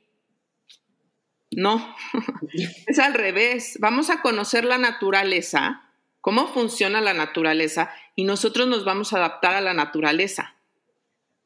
No, 1.50 1.94
es 2.86 2.98
al 2.98 3.12
revés. 3.12 3.76
Vamos 3.78 4.08
a 4.08 4.22
conocer 4.22 4.64
la 4.64 4.78
naturaleza, 4.78 5.82
cómo 6.22 6.48
funciona 6.48 7.02
la 7.02 7.12
naturaleza 7.12 7.92
y 8.16 8.24
nosotros 8.24 8.66
nos 8.66 8.86
vamos 8.86 9.12
a 9.12 9.18
adaptar 9.18 9.54
a 9.54 9.60
la 9.60 9.74
naturaleza. 9.74 10.53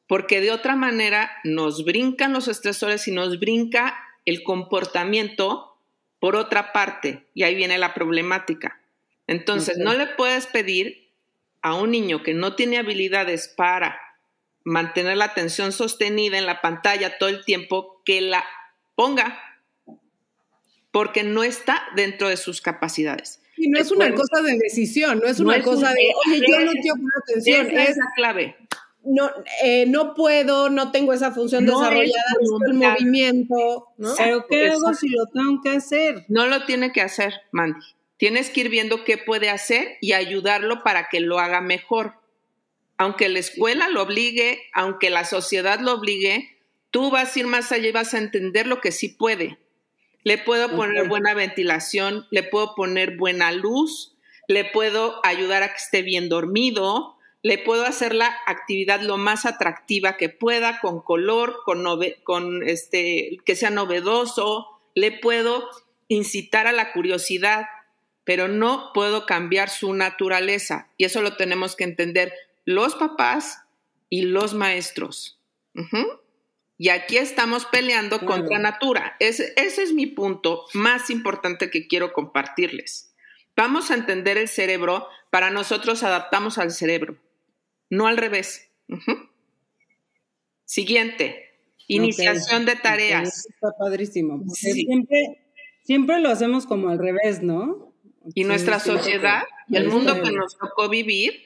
Porque 0.09 0.41
de 0.41 0.49
otra 0.49 0.75
manera 0.75 1.29
nos 1.43 1.85
brincan 1.85 2.33
los 2.33 2.47
estresores 2.47 3.07
y 3.07 3.11
nos 3.11 3.39
brinca 3.39 3.95
el 4.25 4.41
comportamiento 4.41 5.77
por 6.19 6.35
otra 6.35 6.73
parte. 6.73 7.27
Y 7.35 7.43
ahí 7.43 7.53
viene 7.53 7.77
la 7.77 7.93
problemática. 7.93 8.81
Entonces, 9.27 9.77
no 9.77 9.93
le 9.93 10.07
puedes 10.07 10.47
pedir 10.47 11.11
a 11.61 11.75
un 11.75 11.91
niño 11.91 12.23
que 12.23 12.33
no 12.33 12.55
tiene 12.55 12.79
habilidades 12.79 13.53
para 13.55 14.01
mantener 14.63 15.17
la 15.17 15.25
atención 15.25 15.71
sostenida 15.71 16.39
en 16.39 16.47
la 16.47 16.59
pantalla 16.59 17.19
todo 17.19 17.29
el 17.29 17.45
tiempo 17.45 18.01
que 18.03 18.21
la 18.21 18.43
ponga 18.95 19.39
porque 20.89 21.21
no 21.21 21.43
está 21.43 21.83
dentro 21.95 22.29
de 22.29 22.37
sus 22.37 22.61
capacidades. 22.61 23.41
Y 23.57 23.69
no 23.69 23.79
es 23.79 23.91
una 23.91 24.11
cosa 24.15 24.41
de 24.41 24.57
decisión, 24.57 25.19
no 25.19 25.27
es 25.27 25.39
una 25.39 25.61
cosa 25.61 25.93
de, 25.93 26.11
oye, 26.25 26.41
yo 26.47 26.59
no 26.61 26.71
quiero 26.71 26.95
poner 26.95 27.13
atención. 27.21 27.67
es 27.77 27.97
la 27.97 28.11
clave. 28.15 28.55
No, 29.11 29.31
eh, 29.63 29.85
no 29.87 30.13
puedo, 30.13 30.69
no 30.69 30.91
tengo 30.91 31.13
esa 31.13 31.31
función 31.31 31.65
desarrollada, 31.65 32.35
el 32.67 32.73
movimiento. 32.75 33.87
¿no? 33.97 34.13
Pero 34.15 34.45
¿qué 34.47 34.69
hago 34.69 34.93
si 34.93 35.09
lo 35.09 35.25
tengo 35.27 35.61
que 35.63 35.71
hacer? 35.71 36.25
No 36.27 36.45
lo 36.45 36.65
tiene 36.65 36.91
que 36.91 37.01
hacer, 37.01 37.33
Mandy. 37.51 37.79
Tienes 38.17 38.49
que 38.49 38.61
ir 38.61 38.69
viendo 38.69 39.05
qué 39.05 39.17
puede 39.17 39.49
hacer 39.49 39.97
y 40.01 40.13
ayudarlo 40.13 40.83
para 40.83 41.07
que 41.09 41.21
lo 41.21 41.39
haga 41.39 41.61
mejor. 41.61 42.13
Aunque 42.97 43.29
la 43.29 43.39
escuela 43.39 43.87
lo 43.89 44.03
obligue, 44.03 44.61
aunque 44.73 45.09
la 45.09 45.23
sociedad 45.23 45.79
lo 45.79 45.93
obligue, 45.93 46.57
tú 46.91 47.11
vas 47.11 47.35
a 47.35 47.39
ir 47.39 47.47
más 47.47 47.71
allá 47.71 47.87
y 47.87 47.93
vas 47.93 48.13
a 48.13 48.17
entender 48.17 48.67
lo 48.67 48.81
que 48.81 48.91
sí 48.91 49.09
puede. 49.09 49.57
Le 50.23 50.37
puedo 50.37 50.75
poner 50.75 51.07
buena 51.07 51.33
ventilación, 51.33 52.27
le 52.29 52.43
puedo 52.43 52.75
poner 52.75 53.15
buena 53.15 53.53
luz, 53.53 54.17
le 54.49 54.65
puedo 54.65 55.21
ayudar 55.23 55.63
a 55.63 55.69
que 55.69 55.77
esté 55.77 56.01
bien 56.01 56.27
dormido, 56.27 57.15
le 57.41 57.57
puedo 57.57 57.85
hacer 57.85 58.13
la 58.13 58.35
actividad 58.45 59.01
lo 59.01 59.17
más 59.17 59.45
atractiva 59.45 60.17
que 60.17 60.29
pueda, 60.29 60.79
con 60.81 61.01
color, 61.01 61.61
con, 61.63 61.83
con 62.23 62.67
este, 62.67 63.37
que 63.45 63.55
sea 63.55 63.69
novedoso, 63.69 64.67
le 64.93 65.11
puedo 65.11 65.69
incitar 66.09 66.67
a 66.67 66.73
la 66.73 66.91
curiosidad, 66.91 67.67
pero 68.25 68.47
no 68.47 68.91
puedo 68.93 69.25
cambiar 69.25 69.69
su 69.69 69.93
naturaleza. 69.93 70.89
Y 70.97 71.05
eso 71.05 71.21
lo 71.21 71.37
tenemos 71.37 71.75
que 71.75 71.85
entender 71.85 72.33
los 72.65 72.95
papás 72.95 73.63
y 74.09 74.23
los 74.23 74.53
maestros. 74.53 75.39
Y 76.77 76.89
aquí 76.89 77.17
estamos 77.17 77.65
peleando 77.65 78.19
contra 78.25 78.59
natura. 78.59 79.15
Ese, 79.19 79.53
ese 79.55 79.83
es 79.83 79.93
mi 79.93 80.07
punto 80.07 80.65
más 80.73 81.09
importante 81.09 81.69
que 81.69 81.87
quiero 81.87 82.11
compartirles. 82.11 83.13
Vamos 83.55 83.91
a 83.91 83.95
entender 83.95 84.37
el 84.37 84.47
cerebro, 84.47 85.07
para 85.29 85.51
nosotros 85.51 86.03
adaptamos 86.03 86.57
al 86.57 86.71
cerebro, 86.71 87.17
no 87.89 88.07
al 88.07 88.17
revés. 88.17 88.69
Siguiente, 90.65 91.49
iniciación 91.87 92.65
de 92.65 92.75
tareas. 92.75 93.47
Está 93.47 93.71
padrísimo. 93.77 94.43
Siempre, 94.53 95.45
siempre 95.83 96.19
lo 96.19 96.29
hacemos 96.29 96.65
como 96.65 96.89
al 96.89 96.99
revés, 96.99 97.41
¿no? 97.41 97.93
Y 98.35 98.43
nuestra 98.43 98.79
sociedad 98.79 99.43
y 99.67 99.77
el 99.77 99.87
mundo 99.87 100.21
que 100.21 100.31
nos 100.31 100.57
tocó 100.57 100.89
vivir 100.89 101.41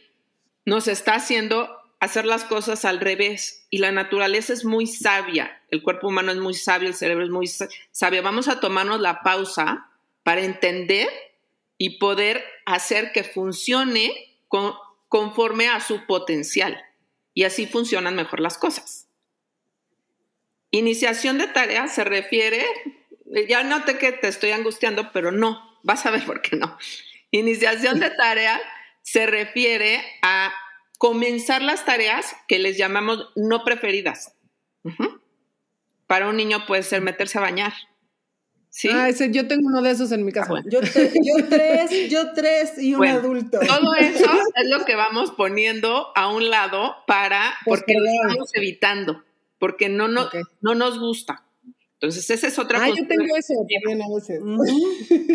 nos 0.65 0.87
está 0.87 1.15
haciendo 1.15 1.69
hacer 1.99 2.25
las 2.25 2.43
cosas 2.43 2.83
al 2.83 2.99
revés. 2.99 3.65
Y 3.69 3.77
la 3.77 3.91
naturaleza 3.91 4.51
es 4.51 4.65
muy 4.65 4.87
sabia, 4.87 5.61
el 5.71 5.81
cuerpo 5.81 6.09
humano 6.09 6.31
es 6.31 6.37
muy 6.37 6.53
sabio, 6.53 6.89
el 6.89 6.95
cerebro 6.95 7.23
es 7.23 7.29
muy 7.29 7.47
sabio. 7.47 8.21
Vamos 8.21 8.49
a 8.49 8.59
tomarnos 8.59 8.99
la 8.99 9.21
pausa 9.21 9.89
para 10.23 10.43
entender 10.43 11.07
y 11.77 11.97
poder 11.97 12.43
hacer 12.65 13.11
que 13.13 13.23
funcione 13.23 14.11
conforme 15.13 15.67
a 15.67 15.79
su 15.79 16.07
potencial. 16.07 16.83
Y 17.35 17.43
así 17.43 17.67
funcionan 17.67 18.15
mejor 18.15 18.39
las 18.39 18.57
cosas. 18.57 19.07
Iniciación 20.71 21.37
de 21.37 21.45
tarea 21.45 21.87
se 21.87 22.03
refiere, 22.03 22.65
ya 23.47 23.63
noté 23.63 23.99
que 23.99 24.11
te 24.11 24.27
estoy 24.27 24.49
angustiando, 24.49 25.11
pero 25.11 25.31
no, 25.31 25.79
vas 25.83 26.07
a 26.07 26.09
ver 26.09 26.25
por 26.25 26.41
qué 26.41 26.55
no. 26.55 26.79
Iniciación 27.29 27.99
de 27.99 28.09
tarea 28.09 28.59
se 29.03 29.27
refiere 29.27 30.03
a 30.23 30.51
comenzar 30.97 31.61
las 31.61 31.85
tareas 31.85 32.35
que 32.47 32.57
les 32.57 32.79
llamamos 32.79 33.29
no 33.35 33.63
preferidas. 33.63 34.33
Para 36.07 36.27
un 36.27 36.37
niño 36.37 36.65
puede 36.65 36.81
ser 36.81 37.03
meterse 37.03 37.37
a 37.37 37.41
bañar. 37.41 37.73
¿Sí? 38.75 38.89
Ah, 38.91 39.07
ese, 39.07 39.29
yo 39.29 39.47
tengo 39.47 39.67
uno 39.67 39.83
de 39.83 39.91
esos 39.91 40.11
en 40.11 40.25
mi 40.25 40.31
casa. 40.31 40.51
yo, 40.65 40.79
tres, 40.81 42.09
yo 42.09 42.33
tres 42.33 42.73
y 42.79 42.95
un 42.95 43.05
adulto. 43.05 43.59
Todo 43.59 43.93
eso 43.99 44.31
es 44.55 44.69
lo 44.69 44.83
que 44.83 44.95
vamos 44.95 45.29
poniendo 45.31 46.07
a 46.15 46.33
un 46.33 46.49
lado 46.49 46.95
para, 47.05 47.53
porque 47.65 47.93
lo 47.93 48.03
estamos 48.03 48.49
evitando, 48.55 49.23
porque 49.59 49.89
no, 49.89 50.07
no, 50.07 50.27
no 50.61 50.73
nos 50.73 50.97
gusta. 50.97 51.43
Entonces, 52.03 52.29
esa 52.31 52.47
es 52.47 52.59
otra 52.59 52.83
Ah, 52.83 52.89
yo 52.89 53.07
tengo 53.07 53.37
ese 53.37 53.53
también 53.55 54.01
a 54.01 54.13
veces. 54.13 54.41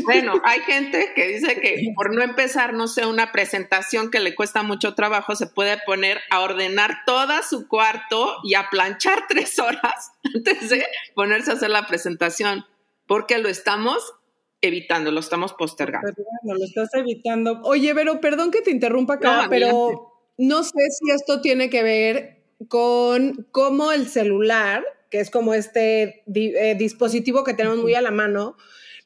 Bueno, 0.04 0.34
hay 0.44 0.60
gente 0.60 1.12
que 1.14 1.28
dice 1.28 1.60
que 1.60 1.80
por 1.94 2.12
no 2.12 2.22
empezar, 2.22 2.74
no 2.74 2.88
sé, 2.88 3.06
una 3.06 3.30
presentación 3.30 4.10
que 4.10 4.20
le 4.20 4.34
cuesta 4.34 4.62
mucho 4.62 4.94
trabajo, 4.94 5.34
se 5.34 5.46
puede 5.46 5.78
poner 5.86 6.20
a 6.30 6.40
ordenar 6.40 7.04
todo 7.06 7.32
su 7.48 7.68
cuarto 7.68 8.36
y 8.42 8.54
a 8.54 8.68
planchar 8.68 9.24
tres 9.28 9.60
horas 9.60 10.10
antes 10.34 10.68
de 10.68 10.84
ponerse 11.14 11.52
a 11.52 11.54
hacer 11.54 11.70
la 11.70 11.86
presentación, 11.86 12.66
porque 13.08 13.38
lo 13.38 13.48
estamos 13.48 14.14
evitando, 14.60 15.10
lo 15.10 15.18
estamos 15.18 15.54
postergando. 15.54 16.12
Lo 16.44 16.64
estás 16.64 16.90
evitando. 16.94 17.60
Oye, 17.64 17.94
pero 17.94 18.20
perdón 18.20 18.52
que 18.52 18.60
te 18.60 18.70
interrumpa 18.70 19.14
acá, 19.14 19.42
No, 19.42 19.50
pero 19.50 20.12
no 20.36 20.62
sé 20.62 20.78
si 20.90 21.10
esto 21.10 21.40
tiene 21.40 21.70
que 21.70 21.82
ver 21.82 22.42
con 22.68 23.46
cómo 23.50 23.92
el 23.92 24.08
celular, 24.08 24.84
que 25.10 25.20
es 25.20 25.30
como 25.30 25.54
este 25.54 26.22
eh, 26.34 26.76
dispositivo 26.78 27.44
que 27.44 27.54
tenemos 27.54 27.78
muy 27.78 27.94
a 27.94 28.02
la 28.02 28.10
mano, 28.10 28.56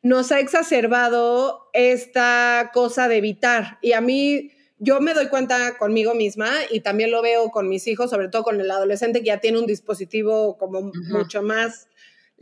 nos 0.03 0.33
ha 0.33 0.41
exacerbado 0.41 1.71
esta 1.73 2.71
cosa 2.75 3.09
de 3.09 3.19
evitar. 3.19 3.79
Y 3.83 3.93
a 3.93 4.01
mí, 4.01 4.51
yo 4.79 5.01
me 5.01 5.15
doy 5.15 5.29
cuenta 5.29 5.79
conmigo 5.79 6.15
misma 6.15 6.51
y 6.71 6.81
también 6.81 7.13
lo 7.13 7.23
veo 7.23 7.51
con 7.51 7.69
mis 7.69 7.87
hijos, 7.87 8.11
sobre 8.11 8.29
todo 8.29 8.43
con 8.43 8.61
el 8.61 8.71
adolescente 8.71 9.21
que 9.21 9.27
ya 9.27 9.39
tiene 9.39 9.61
un 9.61 9.67
dispositivo 9.67 10.57
como 10.59 10.91
mucho 11.11 11.43
más 11.43 11.89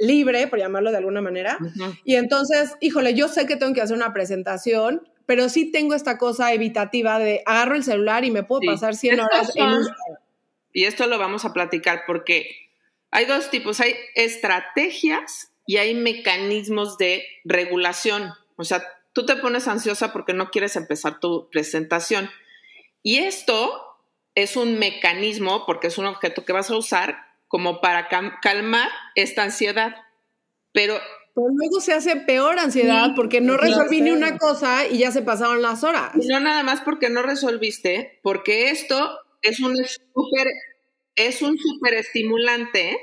libre, 0.01 0.49
por 0.49 0.59
llamarlo 0.59 0.91
de 0.91 0.97
alguna 0.97 1.21
manera. 1.21 1.59
Y 2.05 2.17
entonces, 2.17 2.73
híjole, 2.81 3.15
yo 3.15 3.29
sé 3.29 3.47
que 3.47 3.57
tengo 3.57 3.73
que 3.75 3.83
hacer 3.83 3.97
una 3.97 4.13
presentación, 4.13 5.09
pero 5.27 5.49
sí 5.49 5.71
tengo 5.71 5.95
esta 5.95 6.19
cosa 6.19 6.53
evitativa 6.53 7.19
de 7.21 7.43
agarro 7.47 7.77
el 7.77 7.85
celular 7.85 8.25
y 8.25 8.31
me 8.33 8.43
puedo 8.43 8.63
Sí. 8.63 8.67
pasar 8.67 8.97
100 8.97 9.21
Estas 9.21 9.31
horas 9.33 9.57
en 9.57 9.65
Instagram. 9.71 10.17
Y 10.73 10.85
esto 10.85 11.07
lo 11.07 11.19
vamos 11.19 11.45
a 11.45 11.53
platicar 11.53 12.03
porque 12.07 12.49
hay 13.11 13.27
dos 13.27 13.51
tipos, 13.51 13.81
hay 13.81 13.95
estrategias 14.15 15.53
y 15.67 15.77
hay 15.77 15.95
mecanismos 15.95 16.99
de 16.99 17.25
regulación. 17.45 18.33
O 18.57 18.65
sea, 18.65 18.83
tú 19.13 19.27
te 19.27 19.37
pones 19.37 19.69
ansiosa 19.69 20.13
porque 20.13 20.33
no 20.33 20.51
quieres 20.51 20.77
empezar 20.77 21.21
tu 21.21 21.49
presentación. 21.51 22.31
Y 23.03 23.19
esto 23.19 23.87
es 24.35 24.57
un 24.57 24.79
mecanismo, 24.79 25.65
porque 25.67 25.89
es 25.89 25.99
un 25.99 26.07
objeto 26.07 26.45
que 26.45 26.53
vas 26.53 26.71
a 26.71 26.77
usar 26.77 27.17
como 27.51 27.81
para 27.81 28.07
calmar 28.41 28.89
esta 29.17 29.43
ansiedad. 29.43 29.97
Pero 30.73 30.95
Pero 31.35 31.49
luego 31.49 31.81
se 31.81 31.93
hace 31.93 32.15
peor 32.15 32.61
ansiedad 32.61 33.07
Sí, 33.07 33.13
porque 33.17 33.41
no 33.41 33.57
resolví 33.57 34.01
ni 34.01 34.13
una 34.13 34.39
cosa 34.39 34.87
y 34.87 34.99
ya 34.99 35.11
se 35.11 35.23
pasaron 35.23 35.61
las 35.61 35.83
horas. 35.83 36.13
Y 36.15 36.29
no 36.29 36.39
nada 36.39 36.63
más 36.63 36.81
porque 36.81 37.11
no 37.11 37.23
resolviste, 37.23 38.21
porque 38.23 38.71
esto 38.71 39.19
es 39.43 39.59
un 39.59 39.75
súper 39.77 40.47
es 41.17 41.43
un 41.43 41.59
súper 41.59 41.95
estimulante 41.95 42.97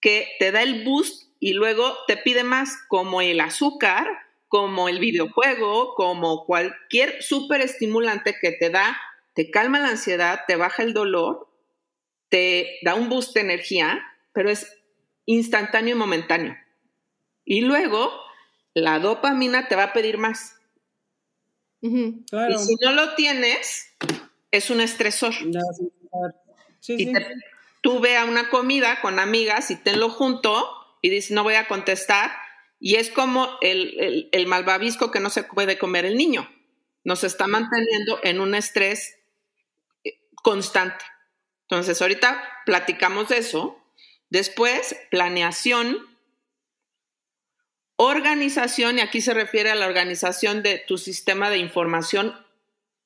que 0.00 0.26
te 0.38 0.50
da 0.50 0.62
el 0.62 0.82
boost 0.82 1.30
y 1.38 1.52
luego 1.52 1.94
te 2.08 2.16
pide 2.16 2.44
más, 2.44 2.78
como 2.88 3.20
el 3.20 3.40
azúcar, 3.40 4.06
como 4.48 4.88
el 4.88 5.00
videojuego, 5.00 5.94
como 5.96 6.46
cualquier 6.46 7.22
súper 7.22 7.60
estimulante 7.60 8.36
que 8.40 8.52
te 8.52 8.70
da, 8.70 8.96
te 9.34 9.50
calma 9.50 9.80
la 9.80 9.88
ansiedad, 9.88 10.40
te 10.46 10.56
baja 10.56 10.82
el 10.82 10.94
dolor, 10.94 11.46
te 12.34 12.78
da 12.82 12.96
un 12.96 13.08
boost 13.08 13.32
de 13.34 13.42
energía, 13.42 14.02
pero 14.32 14.50
es 14.50 14.66
instantáneo 15.24 15.94
y 15.94 15.98
momentáneo. 15.98 16.56
Y 17.44 17.60
luego 17.60 18.12
la 18.74 18.98
dopamina 18.98 19.68
te 19.68 19.76
va 19.76 19.84
a 19.84 19.92
pedir 19.92 20.18
más. 20.18 20.56
Claro. 22.28 22.54
Y 22.54 22.58
si 22.58 22.74
no 22.80 22.90
lo 22.90 23.14
tienes, 23.14 23.94
es 24.50 24.68
un 24.70 24.80
estresor. 24.80 25.32
Ya, 25.48 25.60
sí, 25.76 25.88
claro. 26.10 26.34
Sí, 26.80 26.94
Y 26.94 27.04
sí. 27.06 27.12
te- 27.12 27.34
tú 27.82 28.00
ve 28.00 28.16
a 28.16 28.24
una 28.24 28.50
comida 28.50 29.00
con 29.00 29.20
amigas 29.20 29.70
y 29.70 29.76
tenlo 29.76 30.10
junto 30.10 30.66
y 31.02 31.10
dices, 31.10 31.30
no 31.30 31.44
voy 31.44 31.54
a 31.54 31.68
contestar. 31.68 32.32
Y 32.80 32.96
es 32.96 33.10
como 33.10 33.48
el, 33.60 33.94
el, 34.00 34.28
el 34.32 34.46
malvavisco 34.48 35.12
que 35.12 35.20
no 35.20 35.30
se 35.30 35.44
puede 35.44 35.78
comer 35.78 36.04
el 36.04 36.16
niño. 36.16 36.50
Nos 37.04 37.22
está 37.22 37.46
manteniendo 37.46 38.18
en 38.24 38.40
un 38.40 38.56
estrés 38.56 39.18
eh, 40.02 40.18
constante. 40.34 41.04
Entonces, 41.68 42.00
ahorita 42.00 42.42
platicamos 42.66 43.28
de 43.28 43.38
eso. 43.38 43.80
Después, 44.30 44.96
planeación, 45.10 46.08
organización, 47.96 48.98
y 48.98 49.00
aquí 49.00 49.20
se 49.20 49.34
refiere 49.34 49.70
a 49.70 49.74
la 49.74 49.86
organización 49.86 50.62
de 50.62 50.78
tu 50.78 50.98
sistema 50.98 51.50
de 51.50 51.58
información 51.58 52.34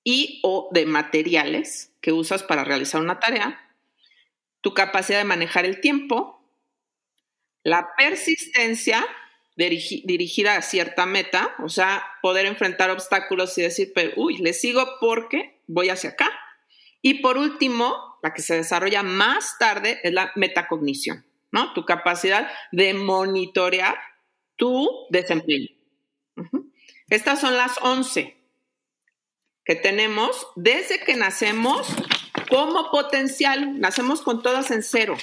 y 0.04 0.40
o 0.42 0.70
de 0.72 0.86
materiales 0.86 1.92
que 2.00 2.12
usas 2.12 2.42
para 2.42 2.64
realizar 2.64 3.00
una 3.00 3.20
tarea, 3.20 3.60
tu 4.60 4.72
capacidad 4.74 5.18
de 5.18 5.24
manejar 5.24 5.66
el 5.66 5.80
tiempo, 5.80 6.42
la 7.62 7.90
persistencia 7.96 9.06
dirigi- 9.56 10.02
dirigida 10.06 10.56
a 10.56 10.62
cierta 10.62 11.04
meta, 11.04 11.54
o 11.62 11.68
sea, 11.68 12.02
poder 12.22 12.46
enfrentar 12.46 12.90
obstáculos 12.90 13.58
y 13.58 13.62
decir, 13.62 13.92
pero, 13.94 14.12
uy, 14.16 14.38
le 14.38 14.54
sigo 14.54 14.96
porque 15.00 15.60
voy 15.66 15.90
hacia 15.90 16.10
acá. 16.10 16.30
Y 17.02 17.14
por 17.14 17.36
último, 17.36 18.07
la 18.22 18.34
que 18.34 18.42
se 18.42 18.56
desarrolla 18.56 19.02
más 19.02 19.58
tarde 19.58 20.00
es 20.02 20.12
la 20.12 20.32
metacognición, 20.36 21.24
¿no? 21.50 21.72
Tu 21.72 21.84
capacidad 21.84 22.50
de 22.72 22.94
monitorear 22.94 23.98
tu 24.56 25.06
desempeño. 25.10 25.68
Estas 27.08 27.40
son 27.40 27.56
las 27.56 27.78
11 27.80 28.36
que 29.64 29.74
tenemos 29.74 30.46
desde 30.56 31.00
que 31.00 31.14
nacemos 31.14 31.86
como 32.48 32.90
potencial. 32.90 33.78
Nacemos 33.78 34.22
con 34.22 34.42
todas 34.42 34.70
en 34.70 34.82
cero. 34.82 35.16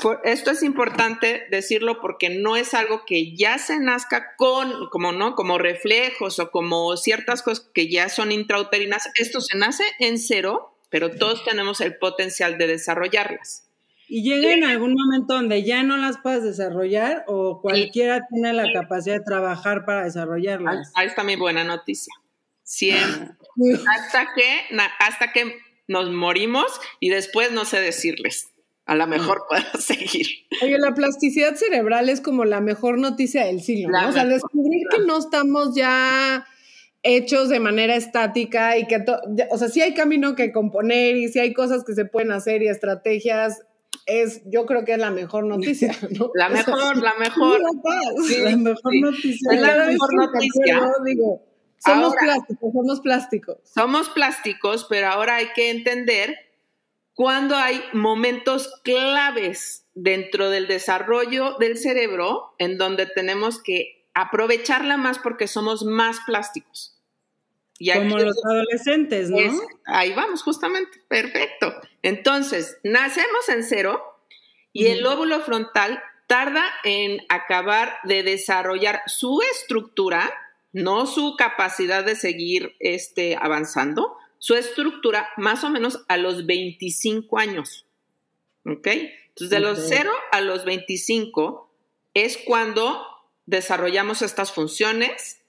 Por- 0.00 0.20
esto 0.24 0.50
es 0.50 0.62
importante 0.62 1.46
decirlo 1.50 2.00
porque 2.00 2.30
no 2.30 2.56
es 2.56 2.74
algo 2.74 3.04
que 3.06 3.34
ya 3.36 3.58
se 3.58 3.78
nazca 3.80 4.34
con, 4.36 4.88
como 4.90 5.12
no, 5.12 5.34
como 5.34 5.58
reflejos 5.58 6.38
o 6.38 6.50
como 6.50 6.96
ciertas 6.96 7.42
cosas 7.42 7.68
que 7.72 7.88
ya 7.88 8.08
son 8.08 8.32
intrauterinas. 8.32 9.08
Esto 9.16 9.40
se 9.40 9.56
nace 9.56 9.84
en 9.98 10.18
cero, 10.18 10.76
pero 10.90 11.10
todos 11.10 11.44
tenemos 11.44 11.80
el 11.80 11.96
potencial 11.96 12.58
de 12.58 12.66
desarrollarlas. 12.66 13.68
Y 14.08 14.22
llega 14.22 14.52
en 14.52 14.64
algún 14.64 14.92
momento 14.92 15.34
donde 15.34 15.64
ya 15.64 15.82
no 15.82 15.96
las 15.96 16.18
puedes 16.18 16.42
desarrollar 16.42 17.24
o 17.26 17.62
cualquiera 17.62 18.26
tiene 18.28 18.52
la 18.52 18.70
capacidad 18.70 19.16
de 19.16 19.24
trabajar 19.24 19.86
para 19.86 20.04
desarrollarlas. 20.04 20.92
ahí 20.94 21.06
está 21.06 21.24
mi 21.24 21.36
buena 21.36 21.64
noticia. 21.64 22.12
Siempre. 22.62 23.30
hasta 23.96 24.34
que, 24.34 24.60
hasta 24.98 25.32
que 25.32 25.58
nos 25.88 26.10
morimos 26.10 26.66
y 27.00 27.08
después 27.08 27.52
no 27.52 27.64
sé 27.64 27.80
decirles. 27.80 28.51
A 28.92 28.94
lo 28.94 29.06
mejor 29.06 29.44
puedo 29.48 29.62
seguir. 29.78 30.26
Oye, 30.62 30.78
la 30.78 30.92
plasticidad 30.92 31.54
cerebral 31.54 32.10
es 32.10 32.20
como 32.20 32.44
la 32.44 32.60
mejor 32.60 32.98
noticia 32.98 33.46
del 33.46 33.62
siglo. 33.62 33.96
O 34.06 34.12
sea, 34.12 34.26
descubrir 34.26 34.82
que 34.90 34.98
no 35.06 35.16
estamos 35.18 35.74
ya 35.74 36.44
hechos 37.02 37.48
de 37.48 37.58
manera 37.58 37.96
estática 37.96 38.76
y 38.76 38.86
que, 38.86 39.02
o 39.50 39.56
sea, 39.56 39.68
sí 39.68 39.80
hay 39.80 39.94
camino 39.94 40.34
que 40.34 40.52
componer 40.52 41.16
y 41.16 41.28
sí 41.28 41.38
hay 41.38 41.54
cosas 41.54 41.84
que 41.84 41.94
se 41.94 42.04
pueden 42.04 42.32
hacer 42.32 42.62
y 42.62 42.68
estrategias, 42.68 43.62
es, 44.04 44.42
yo 44.50 44.66
creo 44.66 44.84
que 44.84 44.92
es 44.92 44.98
la 44.98 45.10
mejor 45.10 45.44
noticia, 45.46 45.96
¿no? 46.18 46.30
La 46.34 46.48
O 46.48 46.50
sea, 46.50 46.56
mejor, 46.66 46.96
la 47.02 47.14
mejor. 47.14 47.60
Sí, 48.28 48.36
la 48.42 48.56
mejor 48.58 48.92
sí. 48.92 49.00
noticia. 49.00 49.52
Es 49.52 49.60
la 49.62 49.86
mejor 49.86 50.14
noticia. 50.14 50.76
acuerdo, 50.76 51.04
digo, 51.06 51.42
somos 51.78 52.04
Ahora- 52.08 52.20
plásticos, 52.20 52.72
somos 52.72 53.00
plásticos. 53.00 53.56
Somos 53.64 54.08
plásticos, 54.10 54.86
pero 54.90 55.06
ahora 55.08 55.36
hay 55.36 55.46
que 55.56 55.70
entender 55.70 56.36
cuándo 57.14 57.56
hay 57.56 57.82
momentos 57.92 58.70
claves 58.84 59.86
dentro 59.94 60.50
del 60.50 60.66
desarrollo 60.66 61.56
del 61.58 61.76
cerebro 61.76 62.54
en 62.58 62.78
donde 62.78 63.06
tenemos 63.06 63.62
que 63.62 64.06
aprovecharla 64.14 64.96
más 64.96 65.18
porque 65.18 65.46
somos 65.46 65.84
más 65.84 66.18
plásticos. 66.26 66.98
Y 67.78 67.92
Como 67.92 68.18
es 68.18 68.24
los 68.24 68.44
adolescentes, 68.44 69.30
¿no? 69.30 69.38
Es- 69.38 69.60
ahí 69.86 70.12
vamos, 70.12 70.42
justamente. 70.42 71.00
Perfecto. 71.08 71.74
Entonces, 72.02 72.78
nacemos 72.84 73.48
en 73.48 73.64
cero 73.64 74.00
y 74.72 74.86
el 74.86 75.02
lóbulo 75.02 75.40
frontal 75.40 76.00
tarda 76.28 76.64
en 76.84 77.20
acabar 77.28 77.96
de 78.04 78.22
desarrollar 78.22 79.02
su 79.06 79.40
estructura, 79.54 80.32
no 80.72 81.06
su 81.06 81.34
capacidad 81.36 82.04
de 82.04 82.14
seguir 82.14 82.74
este, 82.78 83.36
avanzando, 83.40 84.16
su 84.42 84.56
estructura 84.56 85.28
más 85.36 85.62
o 85.62 85.70
menos 85.70 86.04
a 86.08 86.16
los 86.16 86.46
25 86.46 87.38
años. 87.38 87.86
¿Ok? 88.66 88.88
Entonces, 88.88 89.50
de 89.50 89.60
los 89.60 89.78
Ok. 89.78 89.84
0 89.88 90.10
a 90.32 90.40
los 90.40 90.64
25 90.64 91.72
es 92.12 92.38
cuando 92.38 93.06
desarrollamos 93.46 94.20
estas 94.20 94.50
funciones, 94.50 95.42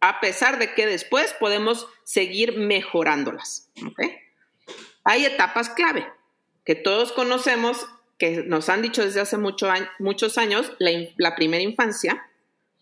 a 0.00 0.20
pesar 0.20 0.60
de 0.60 0.74
que 0.74 0.86
después 0.86 1.34
podemos 1.40 1.88
seguir 2.04 2.56
mejorándolas. 2.56 3.72
¿ok? 3.84 4.00
Hay 5.02 5.24
etapas 5.24 5.68
clave 5.70 6.06
que 6.64 6.76
todos 6.76 7.10
conocemos, 7.10 7.84
que 8.16 8.44
nos 8.44 8.68
han 8.68 8.80
dicho 8.80 9.02
desde 9.04 9.20
hace 9.22 9.38
mucho 9.38 9.68
año- 9.68 9.90
muchos 9.98 10.38
años, 10.38 10.72
la 10.78 11.34
primera 11.34 11.64
infancia, 11.64 12.30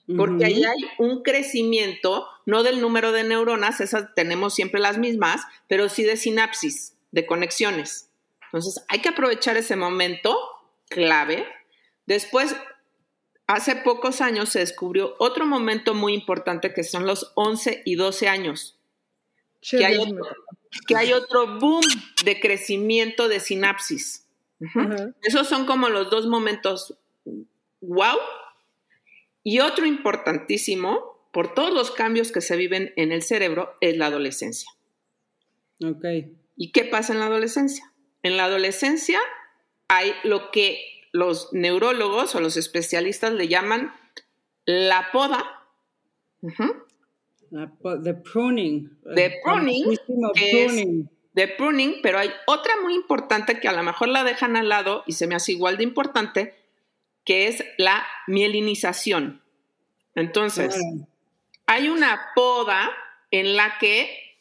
porque 0.06 0.44
ahí 0.44 0.62
hay 0.64 0.90
un 0.98 1.22
crecimiento, 1.22 2.28
no 2.44 2.62
del 2.62 2.80
número 2.80 3.12
de 3.12 3.24
neuronas, 3.24 3.80
esas 3.80 4.14
tenemos 4.14 4.54
siempre 4.54 4.80
las 4.80 4.98
mismas, 4.98 5.42
pero 5.66 5.88
sí 5.88 6.02
de 6.02 6.16
sinapsis, 6.16 6.94
de 7.10 7.24
conexiones. 7.24 8.10
Entonces, 8.46 8.84
hay 8.88 9.00
que 9.00 9.08
aprovechar 9.08 9.56
ese 9.56 9.76
momento 9.76 10.36
clave. 10.88 11.46
Después, 12.06 12.54
hace 13.46 13.76
pocos 13.76 14.20
años 14.20 14.50
se 14.50 14.60
descubrió 14.60 15.16
otro 15.18 15.46
momento 15.46 15.94
muy 15.94 16.14
importante 16.14 16.72
que 16.72 16.84
son 16.84 17.06
los 17.06 17.32
11 17.34 17.82
y 17.84 17.96
12 17.96 18.28
años. 18.28 18.78
Que 19.62 19.86
hay, 19.86 19.96
otro, 19.96 20.26
que 20.86 20.94
hay, 20.94 21.14
otro, 21.14 21.58
boom 21.58 21.84
de 22.24 22.38
crecimiento 22.38 23.28
de 23.28 23.40
sinapsis. 23.40 24.26
Esos 25.22 25.48
son 25.48 25.64
como 25.64 25.88
los 25.88 26.10
dos 26.10 26.26
momentos 26.26 26.98
wow. 27.80 28.18
Y 29.44 29.60
otro 29.60 29.86
importantísimo, 29.86 31.28
por 31.32 31.54
todos 31.54 31.72
los 31.72 31.90
cambios 31.90 32.32
que 32.32 32.40
se 32.40 32.56
viven 32.56 32.92
en 32.96 33.12
el 33.12 33.22
cerebro, 33.22 33.76
es 33.80 33.96
la 33.96 34.06
adolescencia. 34.06 34.70
Ok. 35.84 36.04
¿Y 36.56 36.72
qué 36.72 36.84
pasa 36.84 37.12
en 37.12 37.20
la 37.20 37.26
adolescencia? 37.26 37.92
En 38.22 38.36
la 38.36 38.46
adolescencia 38.46 39.20
hay 39.88 40.12
lo 40.24 40.50
que 40.50 40.80
los 41.12 41.52
neurólogos 41.52 42.34
o 42.34 42.40
los 42.40 42.56
especialistas 42.56 43.32
le 43.34 43.46
llaman 43.46 43.94
la 44.64 45.10
poda. 45.12 45.68
De 46.40 48.14
pruning. 48.14 48.98
De 49.14 49.34
pruning. 49.44 49.98
pruning. 50.06 51.10
de 51.34 51.48
pruning, 51.48 51.96
pero 52.02 52.18
hay 52.18 52.30
otra 52.46 52.74
muy 52.82 52.94
importante 52.94 53.60
que 53.60 53.68
a 53.68 53.72
lo 53.72 53.82
mejor 53.82 54.08
la 54.08 54.24
dejan 54.24 54.56
al 54.56 54.68
lado 54.68 55.04
y 55.06 55.12
se 55.12 55.26
me 55.26 55.34
hace 55.34 55.52
igual 55.52 55.76
de 55.76 55.84
importante, 55.84 56.54
que 57.24 57.48
es 57.48 57.64
la 57.78 58.06
mielinización. 58.26 59.42
Entonces, 60.14 60.76
hay 61.66 61.88
una 61.88 62.30
poda 62.34 62.90
en 63.30 63.56
la 63.56 63.78
que 63.78 64.36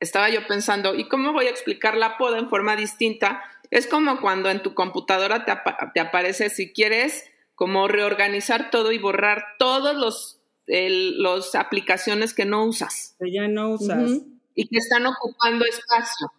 estaba 0.00 0.28
yo 0.28 0.46
pensando, 0.46 0.94
¿y 0.94 1.08
cómo 1.08 1.32
voy 1.32 1.46
a 1.46 1.50
explicar 1.50 1.96
la 1.96 2.18
poda 2.18 2.38
en 2.38 2.50
forma 2.50 2.76
distinta? 2.76 3.42
Es 3.70 3.86
como 3.86 4.20
cuando 4.20 4.50
en 4.50 4.62
tu 4.62 4.74
computadora 4.74 5.44
te, 5.44 6.00
aparece, 6.00 6.50
si 6.50 6.72
quieres, 6.72 7.24
como 7.54 7.88
reorganizar 7.88 8.70
todo 8.70 8.92
y 8.92 8.98
borrar 8.98 9.56
todos 9.58 9.96
los 9.96 10.40
las 10.68 11.54
aplicaciones 11.54 12.34
que 12.34 12.44
no 12.44 12.64
usas. 12.64 13.14
Que 13.20 13.32
ya 13.32 13.46
no 13.46 13.70
usas. 13.70 14.20
Y 14.54 14.66
que 14.66 14.78
están 14.78 15.06
ocupando 15.06 15.64
espacio. 15.64 16.32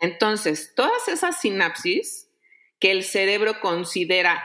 Entonces, 0.00 0.72
todas 0.74 1.08
esas 1.08 1.38
sinapsis 1.40 2.27
que 2.78 2.90
el 2.90 3.04
cerebro 3.04 3.60
considera 3.60 4.44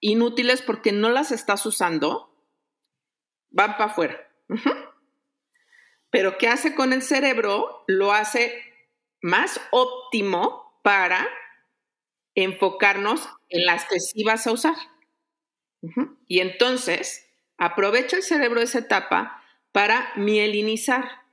inútiles 0.00 0.62
porque 0.62 0.92
no 0.92 1.10
las 1.10 1.32
estás 1.32 1.66
usando, 1.66 2.32
van 3.50 3.72
para 3.72 3.90
afuera. 3.90 4.28
Pero 6.10 6.38
¿qué 6.38 6.48
hace 6.48 6.74
con 6.74 6.92
el 6.92 7.02
cerebro? 7.02 7.84
Lo 7.86 8.12
hace 8.12 8.62
más 9.20 9.60
óptimo 9.70 10.80
para 10.82 11.28
enfocarnos 12.34 13.28
en 13.48 13.64
las 13.66 13.84
que 13.86 14.00
sí 14.00 14.22
vas 14.24 14.46
a 14.46 14.52
usar. 14.52 14.76
Y 16.26 16.40
entonces, 16.40 17.28
aprovecha 17.58 18.16
el 18.16 18.22
cerebro 18.22 18.60
esa 18.60 18.80
etapa 18.80 19.42
para 19.72 20.12
mielinizar, 20.16 21.25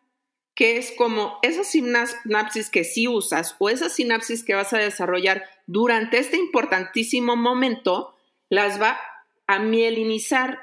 que 0.55 0.77
es 0.77 0.91
como 0.91 1.39
esas 1.41 1.67
sinapsis 1.67 2.69
que 2.69 2.83
sí 2.83 3.07
usas 3.07 3.55
o 3.59 3.69
esas 3.69 3.93
sinapsis 3.93 4.43
que 4.43 4.53
vas 4.53 4.73
a 4.73 4.77
desarrollar 4.77 5.43
durante 5.65 6.19
este 6.19 6.37
importantísimo 6.37 7.35
momento, 7.35 8.15
las 8.49 8.81
va 8.81 8.99
a 9.47 9.59
mielinizar 9.59 10.59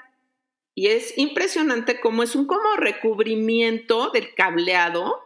y 0.74 0.86
es 0.86 1.18
impresionante 1.18 2.00
cómo 2.00 2.22
es 2.22 2.36
un 2.36 2.46
como 2.46 2.76
recubrimiento 2.76 4.10
del 4.10 4.34
cableado 4.34 5.20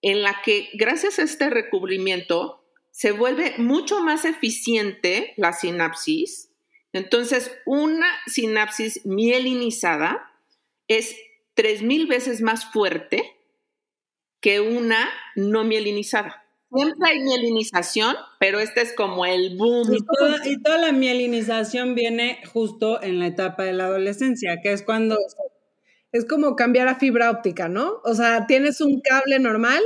en 0.00 0.22
la 0.22 0.40
que 0.42 0.70
gracias 0.74 1.18
a 1.18 1.22
este 1.22 1.50
recubrimiento 1.50 2.64
se 2.92 3.10
vuelve 3.12 3.54
mucho 3.58 4.00
más 4.00 4.24
eficiente 4.24 5.34
la 5.36 5.52
sinapsis. 5.52 6.50
Entonces, 6.92 7.52
una 7.66 8.08
sinapsis 8.26 9.04
mielinizada 9.04 10.32
es 10.86 11.16
3.000 11.56 12.08
veces 12.08 12.40
más 12.40 12.72
fuerte 12.72 13.37
que 14.40 14.60
una 14.60 15.08
no 15.36 15.64
mielinizada. 15.64 16.44
Siempre 16.74 17.10
hay 17.10 17.20
mielinización, 17.20 18.14
pero 18.38 18.60
este 18.60 18.82
es 18.82 18.92
como 18.92 19.24
el 19.24 19.56
boom. 19.56 19.88
Y 20.44 20.60
toda, 20.62 20.78
la 20.78 20.92
mielinización 20.92 21.94
viene 21.94 22.40
justo 22.52 23.02
en 23.02 23.18
la 23.18 23.26
etapa 23.26 23.64
de 23.64 23.72
la 23.72 23.86
adolescencia, 23.86 24.60
que 24.62 24.72
es 24.72 24.82
cuando... 24.82 25.16
Es 26.10 26.24
como 26.24 26.56
cambiar 26.56 26.88
a 26.88 26.98
fibra 26.98 27.30
óptica, 27.30 27.68
¿no? 27.68 28.00
O 28.02 28.14
sea, 28.14 28.46
tienes 28.46 28.80
un 28.80 29.00
cable 29.02 29.38
normal 29.38 29.82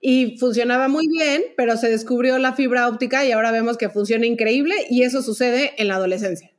y 0.00 0.36
funcionaba 0.38 0.86
muy 0.86 1.08
bien, 1.08 1.42
pero 1.56 1.76
se 1.76 1.88
descubrió 1.88 2.38
la 2.38 2.52
fibra 2.52 2.88
óptica 2.88 3.24
y 3.24 3.32
ahora 3.32 3.50
vemos 3.50 3.76
que 3.76 3.88
funciona 3.88 4.26
increíble 4.26 4.74
y 4.88 5.02
eso 5.02 5.20
sucede 5.20 5.72
en 5.78 5.88
la 5.88 5.96
adolescencia. 5.96 6.52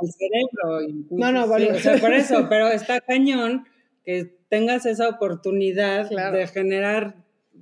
El 0.00 0.12
cerebro. 0.12 1.06
No, 1.10 1.32
no, 1.32 1.48
vale. 1.48 1.72
o 1.72 1.80
sea, 1.80 1.98
por 1.98 2.12
eso, 2.12 2.46
pero 2.48 2.68
está 2.68 3.00
cañón 3.00 3.66
que 4.04 4.37
tengas 4.48 4.86
esa 4.86 5.08
oportunidad 5.08 6.08
de 6.08 6.46
generar 6.46 7.16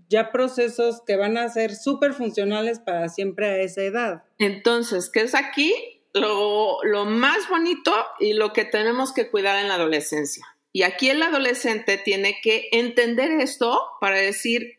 ya 0.09 0.31
procesos 0.31 1.03
que 1.07 1.17
van 1.17 1.37
a 1.37 1.49
ser 1.49 1.75
súper 1.75 2.13
funcionales 2.13 2.79
para 2.79 3.09
siempre 3.09 3.47
a 3.47 3.59
esa 3.59 3.83
edad. 3.83 4.25
Entonces, 4.39 5.11
¿qué 5.11 5.23
es 5.23 5.35
aquí 5.35 5.73
lo, 6.15 6.83
lo 6.85 7.05
más 7.05 7.49
bonito 7.49 7.93
y 8.21 8.35
lo 8.35 8.53
que 8.53 8.65
tenemos 8.65 9.13
que 9.13 9.31
cuidar 9.31 9.61
en 9.61 9.69
la 9.69 9.75
adolescencia? 9.75 10.47
Y 10.73 10.83
aquí 10.83 11.09
el 11.09 11.23
adolescente 11.23 11.97
tiene 11.97 12.39
que 12.43 12.69
entender 12.71 13.31
esto 13.41 13.81
para 14.01 14.17
decir, 14.17 14.79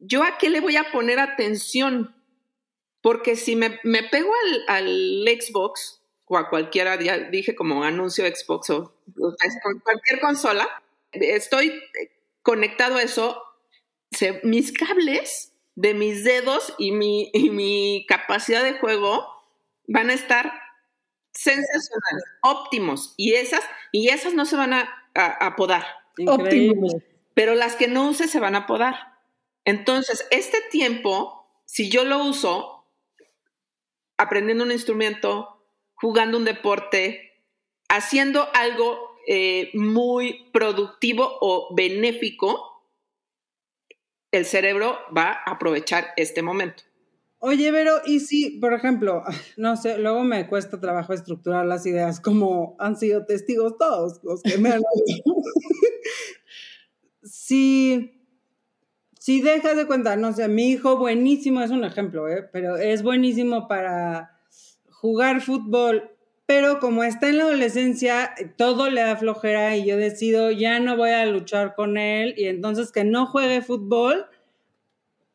¿yo 0.00 0.24
a 0.24 0.38
qué 0.38 0.50
le 0.50 0.60
voy 0.60 0.76
a 0.76 0.90
poner 0.90 1.20
atención? 1.20 2.14
Porque 3.00 3.36
si 3.36 3.54
me, 3.54 3.78
me 3.84 4.02
pego 4.02 4.32
al, 4.66 4.76
al, 4.76 5.24
Xbox 5.40 6.02
o 6.26 6.36
a 6.36 6.50
cualquiera, 6.50 7.00
ya 7.00 7.18
dije 7.18 7.54
como 7.54 7.84
anuncio 7.84 8.26
Xbox 8.26 8.70
o, 8.70 8.94
o 9.20 9.34
cualquier 9.84 10.20
consola, 10.20 10.68
estoy 11.20 11.82
conectado 12.42 12.96
a 12.96 13.02
eso 13.02 13.42
mis 14.42 14.72
cables 14.72 15.52
de 15.74 15.94
mis 15.94 16.24
dedos 16.24 16.74
y 16.78 16.92
mi, 16.92 17.30
mi 17.50 18.06
capacidad 18.08 18.62
de 18.62 18.78
juego 18.78 19.26
van 19.86 20.10
a 20.10 20.14
estar 20.14 20.52
sensacionales, 21.32 22.24
óptimos. 22.42 23.14
Y 23.16 23.34
esas, 23.34 23.64
y 23.92 24.08
esas 24.08 24.34
no 24.34 24.46
se 24.46 24.56
van 24.56 24.72
a, 24.72 24.88
a, 25.14 25.56
podar. 25.56 25.84
Óptimos. 26.26 26.94
Pero 27.34 27.54
las 27.54 27.74
que 27.74 27.88
no 27.88 28.08
use 28.08 28.28
se 28.28 28.40
van 28.40 28.54
a 28.54 28.66
podar. 28.66 29.18
Entonces, 29.64 30.26
este 30.30 30.58
tiempo, 30.70 31.48
si 31.64 31.90
yo 31.90 32.04
lo 32.04 32.24
uso 32.24 32.86
aprendiendo 34.16 34.62
un 34.62 34.70
instrumento, 34.70 35.66
jugando 35.94 36.38
un 36.38 36.44
deporte, 36.44 37.42
haciendo 37.88 38.48
algo 38.54 39.13
eh, 39.26 39.70
muy 39.74 40.50
productivo 40.52 41.38
o 41.40 41.74
benéfico, 41.74 42.84
el 44.30 44.44
cerebro 44.44 44.98
va 45.16 45.40
a 45.44 45.52
aprovechar 45.52 46.08
este 46.16 46.42
momento. 46.42 46.84
Oye, 47.46 47.70
pero, 47.72 48.00
¿y 48.06 48.20
si, 48.20 48.58
por 48.58 48.72
ejemplo, 48.72 49.22
no 49.58 49.76
sé, 49.76 49.98
luego 49.98 50.24
me 50.24 50.48
cuesta 50.48 50.80
trabajo 50.80 51.12
estructurar 51.12 51.66
las 51.66 51.84
ideas 51.84 52.18
como 52.18 52.74
han 52.78 52.96
sido 52.96 53.26
testigos 53.26 53.76
todos 53.78 54.24
los 54.24 54.42
que 54.42 54.56
me 54.56 54.70
han 54.70 54.80
si, 57.22 58.18
si 59.18 59.42
dejas 59.42 59.76
de 59.76 59.86
cuenta, 59.86 60.16
no 60.16 60.32
sé, 60.32 60.48
mi 60.48 60.70
hijo 60.70 60.96
buenísimo, 60.96 61.60
es 61.60 61.70
un 61.70 61.84
ejemplo, 61.84 62.30
¿eh? 62.30 62.48
pero 62.50 62.76
es 62.76 63.02
buenísimo 63.02 63.68
para 63.68 64.40
jugar 64.88 65.42
fútbol, 65.42 66.13
pero 66.46 66.78
como 66.78 67.04
está 67.04 67.28
en 67.28 67.38
la 67.38 67.44
adolescencia, 67.44 68.34
todo 68.56 68.90
le 68.90 69.00
da 69.00 69.16
flojera 69.16 69.76
y 69.76 69.86
yo 69.86 69.96
decido 69.96 70.50
ya 70.50 70.78
no 70.78 70.96
voy 70.96 71.10
a 71.10 71.24
luchar 71.26 71.74
con 71.74 71.96
él 71.96 72.34
y 72.36 72.46
entonces 72.46 72.92
que 72.92 73.04
no 73.04 73.26
juegue 73.26 73.62
fútbol, 73.62 74.26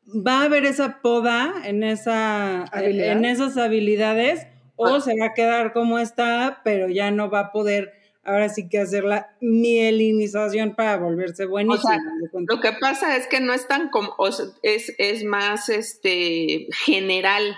va 0.07 0.41
a 0.41 0.43
haber 0.45 0.65
esa 0.65 1.01
poda 1.01 1.53
en, 1.65 1.83
esa, 1.83 2.65
en 2.73 3.25
esas 3.25 3.57
habilidades 3.57 4.45
o 4.75 4.87
ah. 4.87 5.01
se 5.01 5.17
va 5.19 5.27
a 5.27 5.33
quedar 5.33 5.73
como 5.73 5.99
está, 5.99 6.61
pero 6.63 6.89
ya 6.89 7.11
no 7.11 7.29
va 7.29 7.39
a 7.39 7.51
poder 7.51 7.93
ahora 8.23 8.49
sí 8.49 8.69
que 8.69 8.79
hacer 8.79 9.03
la 9.03 9.35
mielinización 9.41 10.75
para 10.75 10.97
volverse 10.97 11.45
buenísimo. 11.45 11.91
lo 12.47 12.59
que 12.59 12.73
pasa 12.73 13.17
es 13.17 13.27
que 13.27 13.39
no 13.39 13.53
es 13.53 13.67
tan 13.67 13.89
como, 13.89 14.15
es, 14.61 14.93
es 14.97 15.23
más 15.23 15.69
este 15.69 16.67
general 16.85 17.57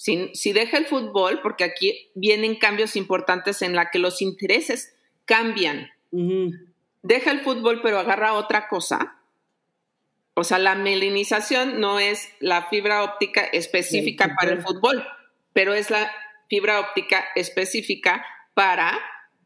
si, 0.00 0.52
deja 0.54 0.78
el 0.78 0.86
fútbol, 0.86 1.40
porque 1.42 1.62
aquí 1.62 2.10
vienen 2.14 2.56
cambios 2.56 2.96
importantes 2.96 3.60
en 3.60 3.74
la 3.74 3.90
que 3.90 3.98
los 3.98 4.22
intereses 4.22 4.96
cambian. 5.26 5.90
Deja 7.02 7.30
el 7.30 7.40
fútbol, 7.40 7.82
pero 7.82 7.98
agarra 7.98 8.32
otra 8.32 8.66
cosa. 8.66 9.18
O 10.32 10.42
sea, 10.42 10.58
la 10.58 10.74
melinización 10.74 11.80
no 11.80 11.98
es 11.98 12.30
la 12.40 12.70
fibra 12.70 13.04
óptica 13.04 13.42
específica 13.42 14.34
para 14.34 14.52
el 14.52 14.62
fútbol, 14.62 15.06
pero 15.52 15.74
es 15.74 15.90
la 15.90 16.10
fibra 16.48 16.80
óptica 16.80 17.22
específica 17.34 18.24
para 18.54 18.98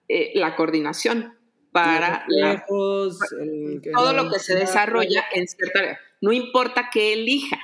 eh, 0.06 0.30
la 0.36 0.54
coordinación, 0.54 1.36
para 1.72 2.26
todo 2.68 4.12
lo 4.12 4.30
que 4.30 4.38
se 4.38 4.54
desarrolla 4.54 5.24
en 5.32 5.48
cierta... 5.48 5.98
No 6.20 6.32
importa 6.32 6.90
qué 6.92 7.12
elija, 7.14 7.58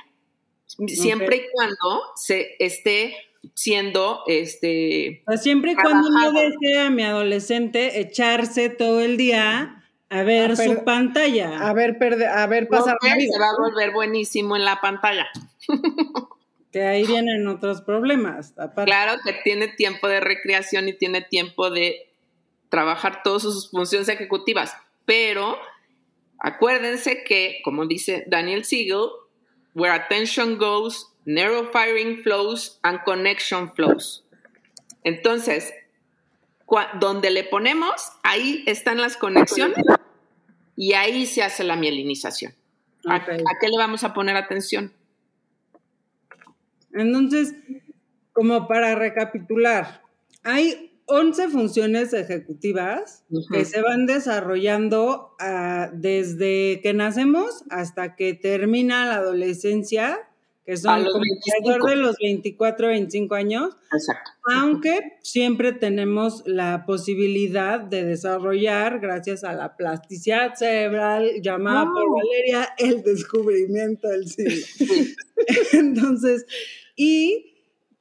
siempre 0.87 1.37
y 1.37 1.41
cuando 1.53 2.03
se 2.15 2.55
esté 2.59 3.15
siendo 3.55 4.21
este 4.27 5.23
siempre 5.41 5.71
y 5.71 5.75
cuando 5.75 6.09
no 6.09 6.31
desee 6.31 6.79
a 6.79 6.89
mi 6.89 7.03
adolescente 7.03 7.99
echarse 7.99 8.69
todo 8.69 9.01
el 9.01 9.17
día 9.17 9.81
a 10.11 10.23
ver 10.23 10.57
su 10.57 10.83
pantalla. 10.83 11.69
A 11.69 11.73
ver, 11.73 11.97
perde, 11.97 12.27
a 12.27 12.45
ver 12.45 12.67
pasar 12.67 12.97
no, 13.01 13.09
Se 13.09 13.39
va 13.39 13.47
a 13.47 13.55
volver 13.57 13.93
buenísimo 13.93 14.57
en 14.57 14.65
la 14.65 14.81
pantalla. 14.81 15.29
que 16.71 16.83
ahí 16.83 17.05
vienen 17.05 17.47
otros 17.47 17.81
problemas. 17.81 18.53
Claro 18.83 19.21
que 19.23 19.33
tiene 19.43 19.69
tiempo 19.69 20.09
de 20.09 20.19
recreación 20.19 20.89
y 20.89 20.93
tiene 20.93 21.21
tiempo 21.21 21.69
de 21.69 22.11
trabajar 22.67 23.23
todas 23.23 23.41
sus 23.41 23.71
funciones 23.71 24.09
ejecutivas, 24.09 24.73
pero 25.05 25.57
acuérdense 26.39 27.23
que, 27.23 27.59
como 27.63 27.85
dice 27.85 28.25
Daniel 28.27 28.65
Siegel, 28.65 29.07
where 29.73 29.93
attention 29.93 30.57
goes, 30.57 31.07
narrow 31.25 31.69
firing 31.71 32.21
flows 32.23 32.79
and 32.83 32.99
connection 33.03 33.71
flows. 33.73 34.23
Entonces, 35.03 35.71
donde 36.99 37.29
le 37.29 37.43
ponemos, 37.43 38.11
ahí 38.23 38.63
están 38.67 38.99
las 38.99 39.17
conexiones 39.17 39.83
y 40.75 40.93
ahí 40.93 41.25
se 41.25 41.43
hace 41.43 41.63
la 41.63 41.75
mielinización. 41.75 42.53
¿A, 43.07 43.25
qué 43.25 43.67
le 43.67 43.77
vamos 43.77 44.03
a 44.03 44.13
poner 44.13 44.35
atención? 44.35 44.93
Entonces, 46.93 47.55
como 48.33 48.67
para 48.67 48.95
recapitular, 48.95 50.03
hay 50.43 50.90
11 51.11 51.49
funciones 51.49 52.13
ejecutivas 52.13 53.25
que 53.51 53.65
se 53.65 53.81
van 53.81 54.05
desarrollando 54.05 55.35
ah, 55.41 55.89
desde 55.93 56.79
que 56.81 56.93
nacemos 56.93 57.65
hasta 57.69 58.15
que 58.15 58.33
termina 58.33 59.05
la 59.05 59.15
adolescencia, 59.15 60.19
que 60.65 60.77
son 60.77 60.91
alrededor 60.91 61.89
de 61.89 61.95
los 61.97 62.15
24, 62.23 62.87
25 62.87 63.35
años. 63.35 63.75
Exacto. 63.91 64.31
Aunque 64.55 65.17
siempre 65.21 65.73
tenemos 65.73 66.43
la 66.45 66.85
posibilidad 66.85 67.81
de 67.81 68.05
desarrollar, 68.05 69.01
gracias 69.01 69.43
a 69.43 69.51
la 69.51 69.75
plasticidad 69.75 70.55
cerebral 70.55 71.41
llamada 71.41 71.87
por 71.91 72.05
Valeria, 72.09 72.69
el 72.77 73.03
descubrimiento 73.03 74.07
del 74.07 74.29
siglo. 74.29 74.65
Entonces, 75.73 76.45
y 76.95 77.50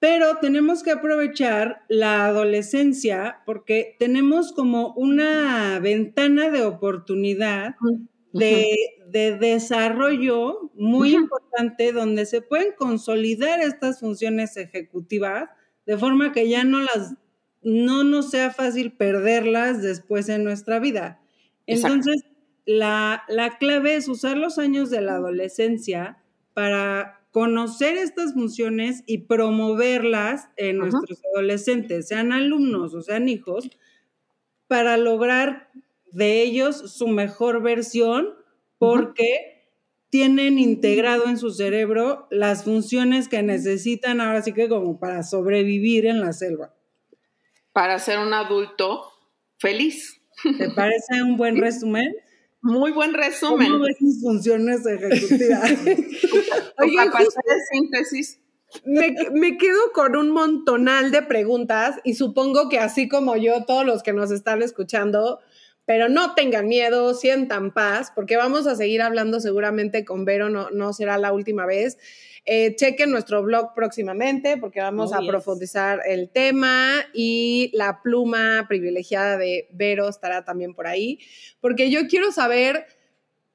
pero 0.00 0.38
tenemos 0.40 0.82
que 0.82 0.92
aprovechar 0.92 1.84
la 1.88 2.24
adolescencia 2.24 3.42
porque 3.44 3.96
tenemos 3.98 4.52
como 4.52 4.94
una 4.94 5.78
ventana 5.78 6.50
de 6.50 6.64
oportunidad 6.64 7.76
de, 8.32 8.76
desarrollo 9.12 10.70
muy 10.74 11.14
importante 11.14 11.92
donde 11.92 12.26
se 12.26 12.40
pueden 12.40 12.72
consolidar 12.78 13.60
estas 13.60 14.00
funciones 14.00 14.56
ejecutivas 14.56 15.50
de 15.84 15.98
forma 15.98 16.32
que 16.32 16.48
ya 16.48 16.64
no 16.64 16.80
las 16.80 17.14
no 17.62 18.04
nos 18.04 18.30
sea 18.30 18.50
fácil 18.50 18.92
perderlas 18.92 19.82
después 19.82 20.30
en 20.30 20.44
nuestra 20.44 20.78
vida. 20.78 21.20
Entonces, 21.66 22.24
la, 22.64 23.24
la 23.28 23.58
clave 23.58 23.96
es 23.96 24.08
usar 24.08 24.38
los 24.38 24.58
años 24.58 24.88
de 24.88 25.02
la 25.02 25.16
adolescencia 25.16 26.22
para 26.54 27.19
conocer 27.30 27.96
estas 27.96 28.34
funciones 28.34 29.02
y 29.06 29.18
promoverlas 29.18 30.48
en 30.56 30.78
nuestros 30.78 31.22
adolescentes, 31.32 32.08
sean 32.08 32.32
alumnos 32.32 32.94
o 32.94 33.02
sean 33.02 33.28
hijos, 33.28 33.70
para 34.66 34.96
lograr 34.96 35.70
de 36.12 36.42
ellos 36.42 36.92
su 36.92 37.08
mejor 37.08 37.62
versión, 37.62 38.34
porque 38.78 39.60
tienen 40.10 40.58
integrado 40.58 41.26
en 41.26 41.38
su 41.38 41.50
cerebro 41.50 42.26
las 42.30 42.64
funciones 42.64 43.28
que 43.28 43.42
necesitan 43.42 44.20
ahora 44.20 44.42
sí 44.42 44.52
que 44.52 44.68
como 44.68 44.98
para 44.98 45.22
sobrevivir 45.22 46.06
en 46.06 46.20
la 46.20 46.32
selva. 46.32 46.74
Para 47.72 47.98
ser 48.00 48.18
un 48.18 48.34
adulto 48.34 49.04
feliz. 49.58 50.20
¿Te 50.58 50.70
parece 50.70 51.22
un 51.22 51.36
buen 51.36 51.56
resumen? 51.58 52.12
Muy 52.62 52.92
buen 52.92 53.14
resumen. 53.14 53.72
¿Cómo 53.72 53.84
ves 53.84 53.96
mis 54.00 54.20
funciones 54.20 54.84
ejecutivas? 54.84 55.70
Oye, 56.78 56.96
de 56.96 57.60
síntesis. 57.72 58.38
Me, 58.84 59.14
me, 59.32 59.56
quedo 59.56 59.92
con 59.92 60.14
un 60.14 60.30
montonal 60.30 61.10
de 61.10 61.22
preguntas 61.22 61.96
y 62.04 62.14
supongo 62.14 62.68
que 62.68 62.78
así 62.78 63.08
como 63.08 63.36
yo, 63.36 63.64
todos 63.64 63.84
los 63.84 64.02
que 64.02 64.12
nos 64.12 64.30
están 64.30 64.62
escuchando, 64.62 65.40
pero 65.86 66.08
no 66.08 66.34
tengan 66.34 66.68
miedo, 66.68 67.14
sientan 67.14 67.72
paz, 67.72 68.12
porque 68.14 68.36
vamos 68.36 68.68
a 68.68 68.76
seguir 68.76 69.02
hablando 69.02 69.40
seguramente 69.40 70.04
con 70.04 70.24
Vero, 70.24 70.48
no, 70.48 70.70
no 70.70 70.92
será 70.92 71.18
la 71.18 71.32
última 71.32 71.66
vez. 71.66 71.98
Eh, 72.46 72.74
chequen 72.76 73.10
nuestro 73.10 73.42
blog 73.42 73.74
próximamente 73.74 74.56
porque 74.56 74.80
vamos 74.80 75.12
a 75.12 75.20
profundizar 75.20 76.00
el 76.06 76.30
tema 76.30 76.94
y 77.12 77.70
la 77.74 78.00
pluma 78.02 78.64
privilegiada 78.66 79.36
de 79.36 79.68
Vero 79.72 80.08
estará 80.08 80.44
también 80.44 80.74
por 80.74 80.86
ahí, 80.86 81.18
porque 81.60 81.90
yo 81.90 82.06
quiero 82.08 82.32
saber 82.32 82.86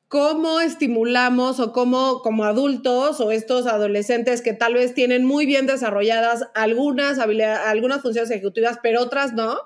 cómo 0.07 0.61
estimulamos 0.61 1.59
o 1.59 1.73
cómo 1.73 2.21
como 2.21 2.43
adultos 2.43 3.19
o 3.19 3.31
estos 3.31 3.65
adolescentes 3.65 4.41
que 4.41 4.53
tal 4.53 4.75
vez 4.75 4.93
tienen 4.93 5.25
muy 5.25 5.45
bien 5.45 5.65
desarrolladas 5.65 6.47
algunas 6.53 7.17
habilidades, 7.17 7.65
algunas 7.65 8.01
funciones 8.01 8.29
ejecutivas, 8.29 8.79
pero 8.83 9.01
otras 9.01 9.33
no, 9.33 9.57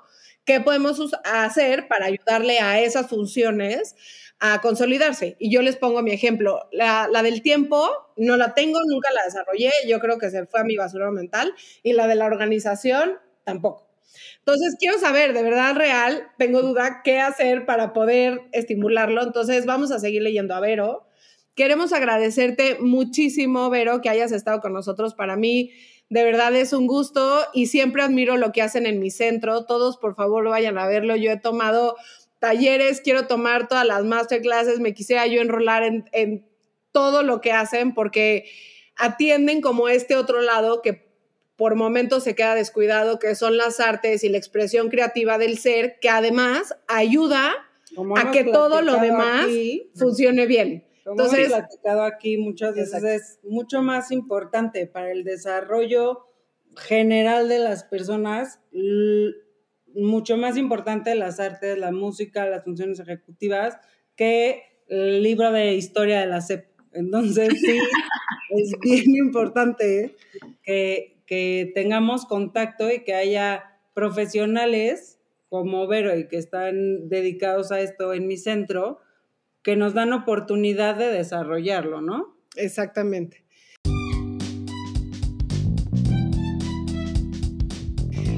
¿qué 0.50 0.62
podemos 0.62 1.00
hacer 1.26 1.88
para 1.88 2.08
ayudarle 2.08 2.60
a 2.60 2.80
esas 2.80 3.08
funciones 3.08 3.96
a 4.40 4.62
consolidarse. 4.62 5.36
Y 5.38 5.52
yo 5.52 5.62
les 5.62 5.76
pongo 5.76 6.02
mi 6.02 6.10
ejemplo. 6.10 6.68
La, 6.72 7.08
del 7.22 7.44
tiempo 7.44 7.88
no 8.18 8.36
la 8.36 8.56
tengo, 8.56 8.80
nunca 8.88 9.12
la 9.12 9.26
desarrollé, 9.26 9.70
yo 9.88 10.00
creo 10.00 10.18
que 10.18 10.32
se 10.32 10.48
fue 10.48 10.62
a 10.62 10.64
mi 10.64 10.76
basura 10.76 11.12
mental. 11.12 11.54
Y 11.84 11.94
la 11.94 12.08
de 12.08 12.16
la 12.16 12.26
organización 12.26 13.20
tampoco. 13.44 13.88
Entonces, 14.40 14.76
quiero 14.80 14.98
saber, 14.98 15.34
de 15.34 15.44
verdad 15.44 15.76
real, 15.76 16.28
tengo 16.40 16.64
duda 16.64 17.02
qué 17.04 17.20
hacer 17.20 17.68
para 17.68 17.94
poder 17.94 18.42
estimularlo. 18.52 19.22
Entonces, 19.22 19.68
vamos 19.68 19.92
a 19.92 20.00
seguir 20.00 20.24
leyendo 20.24 20.56
a 20.56 20.62
Vero. 20.62 21.06
Queremos 21.54 21.94
agradecerte 21.94 22.78
muchísimo, 22.80 23.70
Vero, 23.70 24.02
que 24.02 24.10
hayas 24.10 24.32
estado 24.32 24.62
con 24.62 24.74
nosotros. 24.74 25.14
Para 25.14 25.36
mí, 25.36 25.74
de 26.10 26.24
verdad 26.24 26.56
es 26.56 26.74
un 26.74 26.88
gusto 26.88 27.42
y 27.54 27.68
siempre 27.68 28.02
admiro 28.02 28.36
lo 28.36 28.52
que 28.52 28.64
hacen 28.64 28.88
en 28.88 29.00
mi 29.00 29.12
centro. 29.12 29.66
Todos, 29.66 29.98
por 29.98 30.16
favor, 30.16 30.50
vayan 30.50 30.78
a 30.80 30.88
verlo. 30.88 31.16
Yo 31.16 31.32
he 31.32 31.38
tomado 31.38 31.96
talleres, 32.40 33.02
quiero 33.02 33.28
tomar 33.28 33.68
todas 33.68 33.86
las 33.86 34.04
masterclasses, 34.04 34.80
me 34.80 34.94
quisiera 34.94 35.28
yo 35.28 35.42
enrolar 35.42 35.84
en, 35.84 36.46
todo 36.92 37.22
lo 37.22 37.40
que 37.40 37.52
hacen 37.52 37.94
porque 37.94 38.50
atienden 38.96 39.62
como 39.62 39.90
este 39.90 40.16
otro 40.16 40.42
lado 40.42 40.82
que 40.82 41.08
por 41.56 41.76
momentos 41.76 42.24
se 42.24 42.34
queda 42.34 42.56
descuidado, 42.56 43.20
que 43.20 43.36
son 43.36 43.58
las 43.58 43.80
artes 43.80 44.24
y 44.24 44.30
la 44.30 44.38
expresión 44.38 44.90
creativa 44.90 45.38
del 45.38 45.60
ser, 45.60 46.00
que 46.00 46.10
además 46.10 46.76
ayuda 46.88 47.54
a 48.16 48.32
que 48.32 48.46
todo 48.46 48.82
lo 48.82 48.98
demás 48.98 49.46
funcione 49.94 50.48
bien. 50.48 50.89
Como 51.10 51.24
Entonces, 51.24 51.48
hemos 51.48 51.58
platicado 51.58 52.04
aquí 52.04 52.38
muchas 52.38 52.76
veces, 52.76 53.04
es 53.04 53.40
mucho 53.42 53.82
más 53.82 54.12
importante 54.12 54.86
para 54.86 55.12
el 55.12 55.24
desarrollo 55.24 56.28
general 56.76 57.50
de 57.50 57.58
las 57.58 57.84
personas 57.84 58.60
mucho 59.96 60.38
más 60.38 60.56
importante 60.56 61.16
las 61.16 61.40
artes, 61.40 61.80
la 61.80 61.92
música, 61.92 62.46
las 62.46 62.64
funciones 62.64 63.00
ejecutivas, 63.00 63.80
que 64.16 64.62
el 64.88 65.24
libro 65.24 65.52
de 65.52 65.74
historia 65.74 66.20
de 66.20 66.28
la 66.28 66.42
CEP. 66.42 66.68
Entonces, 66.94 67.50
sí, 67.60 67.80
es 68.52 68.72
bien 68.80 69.16
importante 69.16 70.16
que, 70.62 71.24
que 71.26 71.72
tengamos 71.74 72.28
contacto 72.28 72.92
y 72.92 73.04
que 73.04 73.16
haya 73.16 73.80
profesionales 73.96 75.20
como 75.50 75.88
Vero 75.88 76.16
y 76.16 76.28
que 76.28 76.38
están 76.38 77.10
dedicados 77.10 77.72
a 77.72 77.82
esto 77.82 78.14
en 78.14 78.28
mi 78.28 78.38
centro, 78.38 79.00
que 79.70 79.76
nos 79.76 79.94
dan 79.94 80.14
oportunidad 80.14 80.96
de 80.96 81.10
desarrollarlo, 81.10 82.02
¿no? 82.02 82.36
Exactamente. 82.56 83.44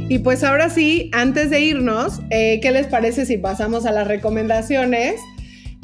Y 0.10 0.20
pues 0.20 0.44
ahora 0.44 0.70
sí, 0.70 1.10
antes 1.14 1.50
de 1.50 1.62
irnos, 1.62 2.20
eh, 2.32 2.60
¿qué 2.62 2.72
les 2.72 2.88
parece 2.88 3.26
si 3.26 3.38
pasamos 3.38 3.86
a 3.86 3.94
las 3.94 4.10
recomendaciones? 4.10 5.22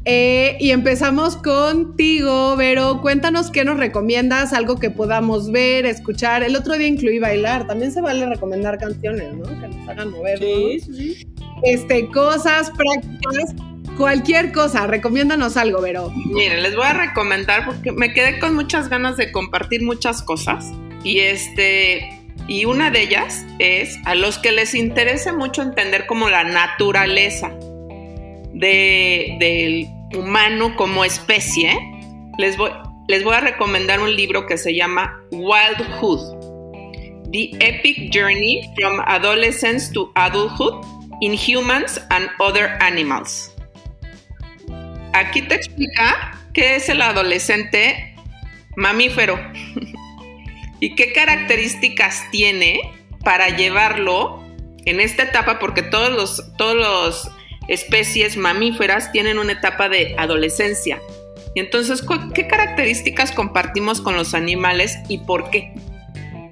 Eh, 0.03 0.57
y 0.59 0.71
empezamos 0.71 1.37
contigo, 1.37 2.57
Vero. 2.57 2.99
Cuéntanos 3.01 3.49
qué 3.49 3.63
nos 3.63 3.77
recomiendas, 3.77 4.51
algo 4.51 4.75
que 4.75 4.89
podamos 4.89 5.49
ver, 5.49 5.85
escuchar. 5.85 6.43
El 6.43 6.57
otro 6.57 6.77
día 6.77 6.87
incluí 6.87 7.19
bailar. 7.19 7.67
También 7.67 7.93
se 7.93 8.01
vale 8.01 8.25
recomendar 8.25 8.77
canciones, 8.79 9.33
¿no? 9.33 9.45
Que 9.61 9.69
nos 9.69 9.87
hagan 9.87 10.11
mover. 10.11 10.39
Sí, 10.39 10.79
sí. 10.81 11.27
Este, 11.63 12.09
cosas 12.09 12.69
prácticas, 12.71 13.55
cualquier 13.97 14.51
cosa. 14.51 14.87
Recomiéndanos 14.87 15.57
algo, 15.57 15.81
Vero. 15.81 16.11
Miren, 16.27 16.63
les 16.63 16.75
voy 16.75 16.85
a 16.85 16.93
recomendar 16.93 17.65
porque 17.65 17.91
me 17.91 18.13
quedé 18.13 18.39
con 18.39 18.55
muchas 18.55 18.89
ganas 18.89 19.17
de 19.17 19.31
compartir 19.31 19.83
muchas 19.83 20.21
cosas. 20.21 20.71
Y 21.03 21.19
este, 21.19 22.21
y 22.47 22.65
una 22.65 22.91
de 22.91 23.01
ellas 23.01 23.45
es 23.59 23.97
a 24.05 24.15
los 24.15 24.37
que 24.37 24.51
les 24.51 24.73
interese 24.73 25.33
mucho 25.33 25.61
entender 25.61 26.05
como 26.05 26.29
la 26.29 26.43
naturaleza 26.43 27.51
del 28.53 29.87
humano 30.15 30.75
como 30.75 31.03
especie, 31.03 31.77
les 32.37 32.57
voy, 32.57 32.71
les 33.07 33.23
voy 33.23 33.35
a 33.35 33.41
recomendar 33.41 33.99
un 33.99 34.15
libro 34.15 34.45
que 34.45 34.57
se 34.57 34.75
llama 34.75 35.19
Wildhood. 35.31 36.37
The 37.31 37.51
Epic 37.59 38.13
Journey 38.13 38.73
from 38.75 39.01
Adolescence 39.05 39.91
to 39.91 40.09
Adulthood 40.15 40.85
in 41.19 41.33
Humans 41.33 41.99
and 42.09 42.29
Other 42.39 42.77
Animals. 42.81 43.56
Aquí 45.17 45.41
te 45.41 45.55
explica 45.55 46.39
qué 46.53 46.75
es 46.75 46.89
el 46.89 47.01
adolescente 47.01 48.15
mamífero 48.75 49.39
y 50.79 50.93
qué 50.93 51.11
características 51.11 52.29
tiene 52.29 52.79
para 53.23 53.49
llevarlo 53.49 54.43
en 54.85 54.99
esta 54.99 55.23
etapa, 55.23 55.57
porque 55.57 55.81
todos 55.81 56.11
los, 56.11 56.55
todos 56.55 56.75
los 56.75 57.31
especies 57.67 58.37
mamíferas 58.37 59.11
tienen 59.11 59.39
una 59.39 59.53
etapa 59.53 59.89
de 59.89 60.15
adolescencia. 60.19 61.01
Y 61.55 61.61
entonces, 61.61 62.05
¿qué 62.35 62.47
características 62.47 63.31
compartimos 63.31 64.01
con 64.01 64.15
los 64.15 64.35
animales 64.35 64.97
y 65.09 65.17
por 65.17 65.49
qué? 65.49 65.73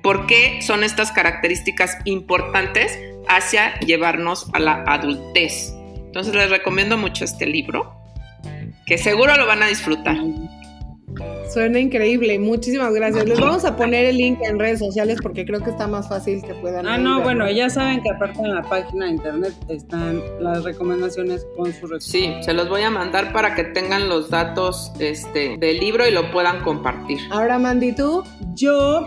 ¿Por 0.01 0.25
qué 0.25 0.59
son 0.63 0.83
estas 0.83 1.11
características 1.11 1.99
importantes 2.05 2.97
hacia 3.27 3.79
llevarnos 3.81 4.47
a 4.53 4.59
la 4.59 4.83
adultez? 4.87 5.71
Entonces 5.97 6.33
les 6.33 6.49
recomiendo 6.49 6.97
mucho 6.97 7.25
este 7.25 7.45
libro, 7.45 7.94
que 8.85 8.97
seguro 8.97 9.35
lo 9.37 9.47
van 9.47 9.63
a 9.63 9.67
disfrutar. 9.67 10.17
Suena 11.51 11.79
increíble, 11.79 12.37
muchísimas 12.39 12.93
gracias. 12.93 13.25
Les 13.25 13.39
vamos 13.39 13.63
a 13.63 13.77
poner 13.77 14.05
el 14.05 14.17
link 14.17 14.39
en 14.41 14.59
redes 14.59 14.79
sociales 14.79 15.19
porque 15.21 15.45
creo 15.45 15.61
que 15.61 15.69
está 15.69 15.87
más 15.87 16.09
fácil 16.09 16.41
que 16.41 16.53
puedan. 16.55 16.85
Ah, 16.87 16.97
no, 16.97 17.21
bueno, 17.21 17.49
ya 17.49 17.69
saben 17.69 18.01
que 18.01 18.09
aparte 18.09 18.39
en 18.39 18.53
la 18.53 18.63
página 18.63 19.05
de 19.05 19.11
internet 19.11 19.53
están 19.69 20.21
las 20.39 20.63
recomendaciones 20.63 21.45
con 21.55 21.71
su 21.71 21.87
Sí, 21.99 22.33
se 22.41 22.53
los 22.53 22.67
voy 22.67 22.81
a 22.81 22.89
mandar 22.89 23.31
para 23.31 23.55
que 23.55 23.63
tengan 23.63 24.09
los 24.09 24.29
datos 24.29 24.91
este, 24.99 25.57
del 25.57 25.79
libro 25.79 26.07
y 26.07 26.11
lo 26.11 26.29
puedan 26.31 26.61
compartir. 26.61 27.19
Ahora, 27.31 27.57
Mandy, 27.59 27.93
tú. 27.93 28.23
Yo 28.55 29.05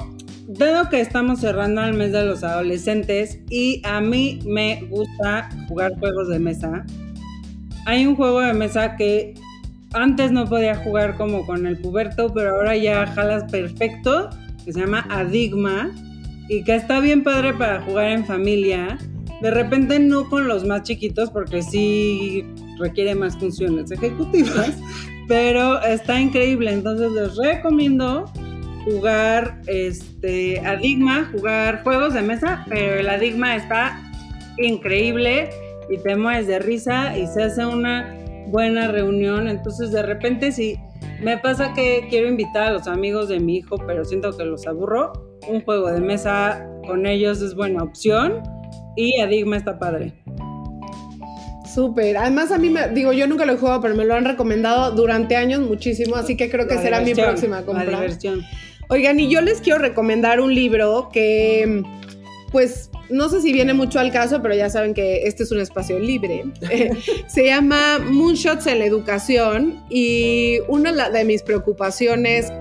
Dado 0.51 0.89
que 0.89 0.99
estamos 1.03 1.41
cerrando 1.41 1.85
el 1.85 1.93
mes 1.93 2.11
de 2.11 2.25
los 2.25 2.43
adolescentes 2.43 3.39
y 3.51 3.83
a 3.85 4.01
mí 4.01 4.41
me 4.47 4.81
gusta 4.89 5.51
jugar 5.69 5.93
juegos 5.99 6.31
de 6.31 6.39
mesa, 6.39 6.87
hay 7.85 8.07
un 8.07 8.17
juego 8.17 8.41
de 8.41 8.55
mesa 8.55 8.97
que 8.97 9.35
antes 9.93 10.31
no 10.31 10.47
podía 10.47 10.77
jugar 10.77 11.17
como 11.17 11.47
con 11.47 11.67
el 11.67 11.79
puberto, 11.79 12.33
pero 12.33 12.57
ahora 12.57 12.77
ya 12.77 13.07
jalas 13.07 13.51
perfecto, 13.51 14.31
que 14.65 14.73
se 14.73 14.81
llama 14.81 15.07
Adigma 15.09 15.91
y 16.49 16.63
que 16.65 16.75
está 16.75 17.01
bien 17.01 17.23
padre 17.23 17.55
para 17.55 17.81
jugar 17.83 18.09
en 18.09 18.25
familia. 18.25 18.99
De 19.41 19.51
repente 19.51 19.99
no 19.99 20.29
con 20.29 20.49
los 20.49 20.65
más 20.65 20.83
chiquitos 20.83 21.31
porque 21.31 21.63
sí 21.63 22.45
requiere 22.79 23.15
más 23.15 23.37
funciones 23.39 23.91
ejecutivas, 23.91 24.77
pero 25.29 25.83
está 25.83 26.21
increíble, 26.21 26.73
entonces 26.73 27.11
les 27.13 27.37
recomiendo 27.37 28.31
jugar 28.85 29.61
este 29.67 30.61
Adigma, 30.61 31.29
jugar 31.33 31.83
juegos 31.83 32.15
de 32.15 32.23
mesa, 32.23 32.65
pero 32.69 33.01
el 33.01 33.09
Adigma 33.09 33.57
está 33.57 34.01
increíble 34.59 35.51
y 35.91 35.99
te 35.99 36.17
mueves 36.17 36.47
de 36.47 36.59
risa 36.59 37.17
y 37.17 37.27
se 37.27 37.45
hace 37.45 37.65
una 37.65 38.18
buena 38.51 38.89
reunión. 38.89 39.49
Entonces, 39.49 39.93
de 39.93 40.03
repente, 40.03 40.53
si 40.53 40.79
me 41.21 41.39
pasa 41.39 41.73
que 41.75 42.07
quiero 42.11 42.29
invitar 42.29 42.65
a 42.65 42.71
los 42.73 42.87
amigos 42.87 43.29
de 43.29 43.41
mi 43.41 43.57
hijo, 43.57 43.77
pero 43.87 44.05
siento 44.05 44.37
que 44.37 44.45
los 44.45 44.67
aburro, 44.67 45.13
un 45.49 45.63
juego 45.63 45.91
de 45.91 46.01
mesa 46.01 46.67
con 46.87 47.07
ellos 47.07 47.41
es 47.43 47.55
buena 47.55 47.83
opción 47.83 48.43
y 48.97 49.21
Adigma 49.21 49.57
está 49.57 49.79
padre. 49.79 50.13
Súper. 51.73 52.17
Además, 52.17 52.51
a 52.51 52.59
mí 52.59 52.71
me 52.71 52.89
digo, 52.89 53.13
yo 53.13 53.27
nunca 53.27 53.45
lo 53.45 53.53
he 53.53 53.57
jugado, 53.57 53.81
pero 53.81 53.95
me 53.95 54.05
lo 54.05 54.15
han 54.15 54.25
recomendado 54.25 54.91
durante 54.93 55.37
años 55.37 55.61
muchísimo, 55.61 56.17
así 56.17 56.37
que 56.37 56.51
creo 56.51 56.67
que 56.67 56.79
será 56.79 57.01
mi 57.01 57.15
próxima 57.15 57.63
compra. 57.63 57.85
La 57.85 58.01
diversión. 58.01 58.43
Oigan, 58.89 59.21
y 59.21 59.29
yo 59.29 59.43
les 59.43 59.61
quiero 59.61 59.79
recomendar 59.79 60.41
un 60.41 60.55
libro 60.55 61.11
que, 61.13 61.83
pues, 62.51 62.91
no 63.11 63.29
sé 63.29 63.41
si 63.41 63.53
viene 63.53 63.75
mucho 63.75 63.99
al 63.99 64.13
caso, 64.13 64.43
pero 64.43 64.55
ya 64.55 64.71
saben 64.71 64.95
que 64.95 65.27
este 65.27 65.43
es 65.43 65.51
un 65.51 65.61
espacio 65.61 65.99
libre. 65.99 66.45
Se 67.27 67.47
llama 67.47 67.99
Moonshots 67.99 68.67
en 68.67 68.81
la 68.81 68.85
educación 68.85 69.83
y 69.89 70.59
una 70.69 71.09
de 71.09 71.25
mis 71.25 71.43
preocupaciones 71.43 72.53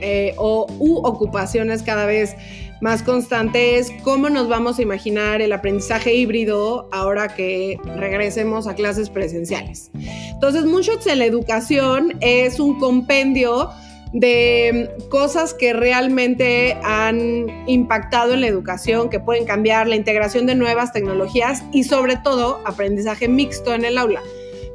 eh, 0.00 0.34
o 0.36 0.66
u 0.78 0.96
ocupaciones 1.06 1.82
cada 1.82 2.06
vez 2.06 2.34
más 2.80 3.04
constante 3.04 3.78
es 3.78 3.92
cómo 4.02 4.28
nos 4.28 4.48
vamos 4.48 4.80
a 4.80 4.82
imaginar 4.82 5.40
el 5.40 5.52
aprendizaje 5.52 6.14
híbrido 6.14 6.88
ahora 6.90 7.28
que 7.28 7.78
regresemos 7.96 8.66
a 8.66 8.74
clases 8.74 9.08
presenciales. 9.08 9.92
Entonces, 9.94 10.64
Moonshots 10.64 11.06
en 11.06 11.20
la 11.20 11.26
educación 11.26 12.18
es 12.20 12.58
un 12.58 12.80
compendio 12.80 13.70
de 14.12 14.90
cosas 15.08 15.54
que 15.54 15.72
realmente 15.72 16.76
han 16.82 17.46
impactado 17.66 18.34
en 18.34 18.42
la 18.42 18.46
educación, 18.46 19.08
que 19.08 19.20
pueden 19.20 19.44
cambiar 19.46 19.88
la 19.88 19.96
integración 19.96 20.46
de 20.46 20.54
nuevas 20.54 20.92
tecnologías 20.92 21.62
y 21.72 21.84
sobre 21.84 22.16
todo 22.16 22.60
aprendizaje 22.66 23.28
mixto 23.28 23.72
en 23.74 23.84
el 23.84 23.96
aula. 23.96 24.20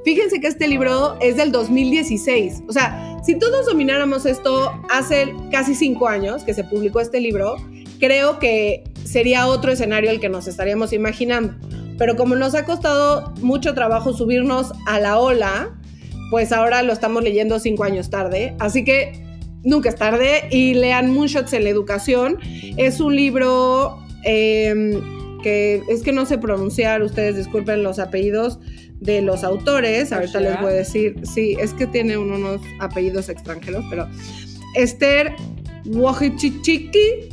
Fíjense 0.03 0.39
que 0.39 0.47
este 0.47 0.67
libro 0.67 1.17
es 1.19 1.35
del 1.35 1.51
2016. 1.51 2.63
O 2.67 2.73
sea, 2.73 3.19
si 3.23 3.37
todos 3.37 3.65
domináramos 3.65 4.25
esto 4.25 4.71
hace 4.89 5.33
casi 5.51 5.75
cinco 5.75 6.07
años 6.07 6.43
que 6.43 6.53
se 6.53 6.63
publicó 6.63 7.01
este 7.01 7.19
libro, 7.19 7.57
creo 7.99 8.39
que 8.39 8.85
sería 9.03 9.47
otro 9.47 9.71
escenario 9.71 10.09
el 10.09 10.19
que 10.19 10.29
nos 10.29 10.47
estaríamos 10.47 10.93
imaginando. 10.93 11.55
Pero 11.97 12.15
como 12.15 12.35
nos 12.35 12.55
ha 12.55 12.63
costado 12.63 13.33
mucho 13.41 13.73
trabajo 13.73 14.13
subirnos 14.13 14.71
a 14.85 14.99
la 14.99 15.19
ola, 15.19 15.77
pues 16.31 16.51
ahora 16.51 16.83
lo 16.83 16.93
estamos 16.93 17.21
leyendo 17.23 17.59
cinco 17.59 17.83
años 17.83 18.09
tarde. 18.09 18.55
Así 18.59 18.85
que 18.85 19.26
nunca 19.67 19.89
es 19.89 19.95
tarde 19.95 20.47
y 20.49 20.73
lean 20.73 21.13
Moonshots 21.13 21.53
en 21.53 21.65
la 21.65 21.69
educación. 21.69 22.39
Es 22.77 22.99
un 22.99 23.15
libro 23.15 23.99
em, 24.23 24.93
que 25.43 25.81
es 25.89 26.01
que 26.01 26.11
no 26.11 26.25
sé 26.25 26.37
pronunciar, 26.37 27.03
ustedes 27.03 27.35
disculpen 27.35 27.83
los 27.83 27.99
apellidos 27.99 28.59
de 28.99 29.21
los 29.21 29.43
autores, 29.43 30.11
ahorita 30.11 30.39
les 30.39 30.59
voy 30.59 30.71
a 30.71 30.75
decir, 30.75 31.15
sí, 31.23 31.55
es 31.59 31.73
que 31.73 31.85
tiene 31.85 32.17
unos 32.17 32.61
apellidos 32.79 33.29
extranjeros, 33.29 33.85
pero 33.91 34.07
Esther 34.73 35.35
Wajichichiki 35.85 37.29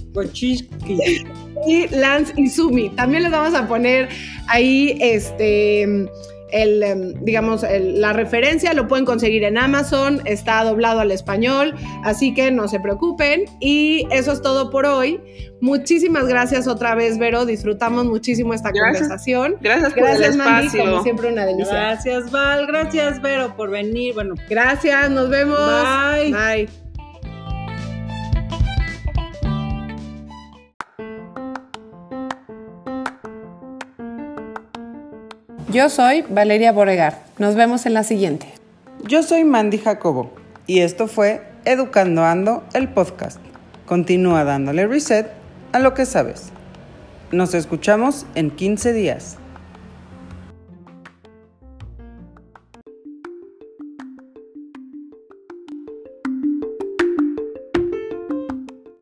y 1.66 1.88
Lance 1.88 2.35
Izumi. 2.37 2.90
También 2.90 3.23
les 3.23 3.33
vamos 3.33 3.55
a 3.55 3.66
poner 3.66 4.09
ahí 4.49 4.99
este 5.01 6.07
el, 6.55 6.83
em, 6.83 7.25
digamos, 7.25 7.67
la 7.69 8.12
referencia 8.12 8.73
lo 8.75 8.87
pueden 8.87 9.05
conseguir 9.05 9.43
en 9.43 9.59
Amazon, 9.59 10.23
está 10.25 10.62
doblado 10.62 11.01
al 11.01 11.11
español, 11.11 11.75
así 12.05 12.33
que 12.33 12.53
no 12.53 12.69
se 12.69 12.79
preocupen. 12.79 13.45
Y 13.59 14.07
eso 14.11 14.33
es 14.33 14.40
todo 14.40 14.71
por 14.71 14.87
hoy. 14.87 15.21
Muchísimas 15.61 16.27
gracias 16.27 16.69
otra 16.69 16.95
vez, 16.95 17.19
Vero. 17.19 17.45
Disfrutamos 17.45 18.05
muchísimo 18.05 18.55
esta 18.55 18.71
conversación. 18.71 19.57
Gracias 19.61 19.93
por 19.93 20.03
gracias, 20.05 20.31
el 20.31 20.37
Mandy, 20.37 20.79
como 20.79 21.03
siempre 21.03 21.33
una 21.33 21.45
delicia. 21.45 21.75
Gracias, 21.75 22.31
Val. 22.31 22.67
Gracias, 22.67 23.21
Vero, 23.21 23.57
por 23.57 23.71
venir. 23.71 24.14
Bueno, 24.14 24.35
gracias. 24.49 25.11
Nos 25.11 25.29
vemos. 25.29 25.59
Bye. 25.59 26.33
Bye. 26.33 26.84
Yo 35.74 35.90
soy 35.90 36.22
Valeria 36.30 36.70
Boregar. 36.70 37.24
Nos 37.38 37.56
vemos 37.56 37.84
en 37.84 37.94
la 37.94 38.04
siguiente. 38.04 38.46
Yo 39.08 39.24
soy 39.24 39.42
Mandy 39.42 39.78
Jacobo 39.78 40.30
y 40.68 40.82
esto 40.82 41.08
fue 41.08 41.42
Educando 41.64 42.22
Ando, 42.22 42.62
el 42.74 42.88
podcast. 42.88 43.40
Continúa 43.84 44.44
dándole 44.44 44.87
reset 44.87 45.26
a 45.72 45.80
lo 45.80 45.92
que 45.92 46.06
sabes. 46.06 46.52
Nos 47.32 47.54
escuchamos 47.54 48.24
en 48.37 48.52
15 48.52 48.92
días. 48.92 49.37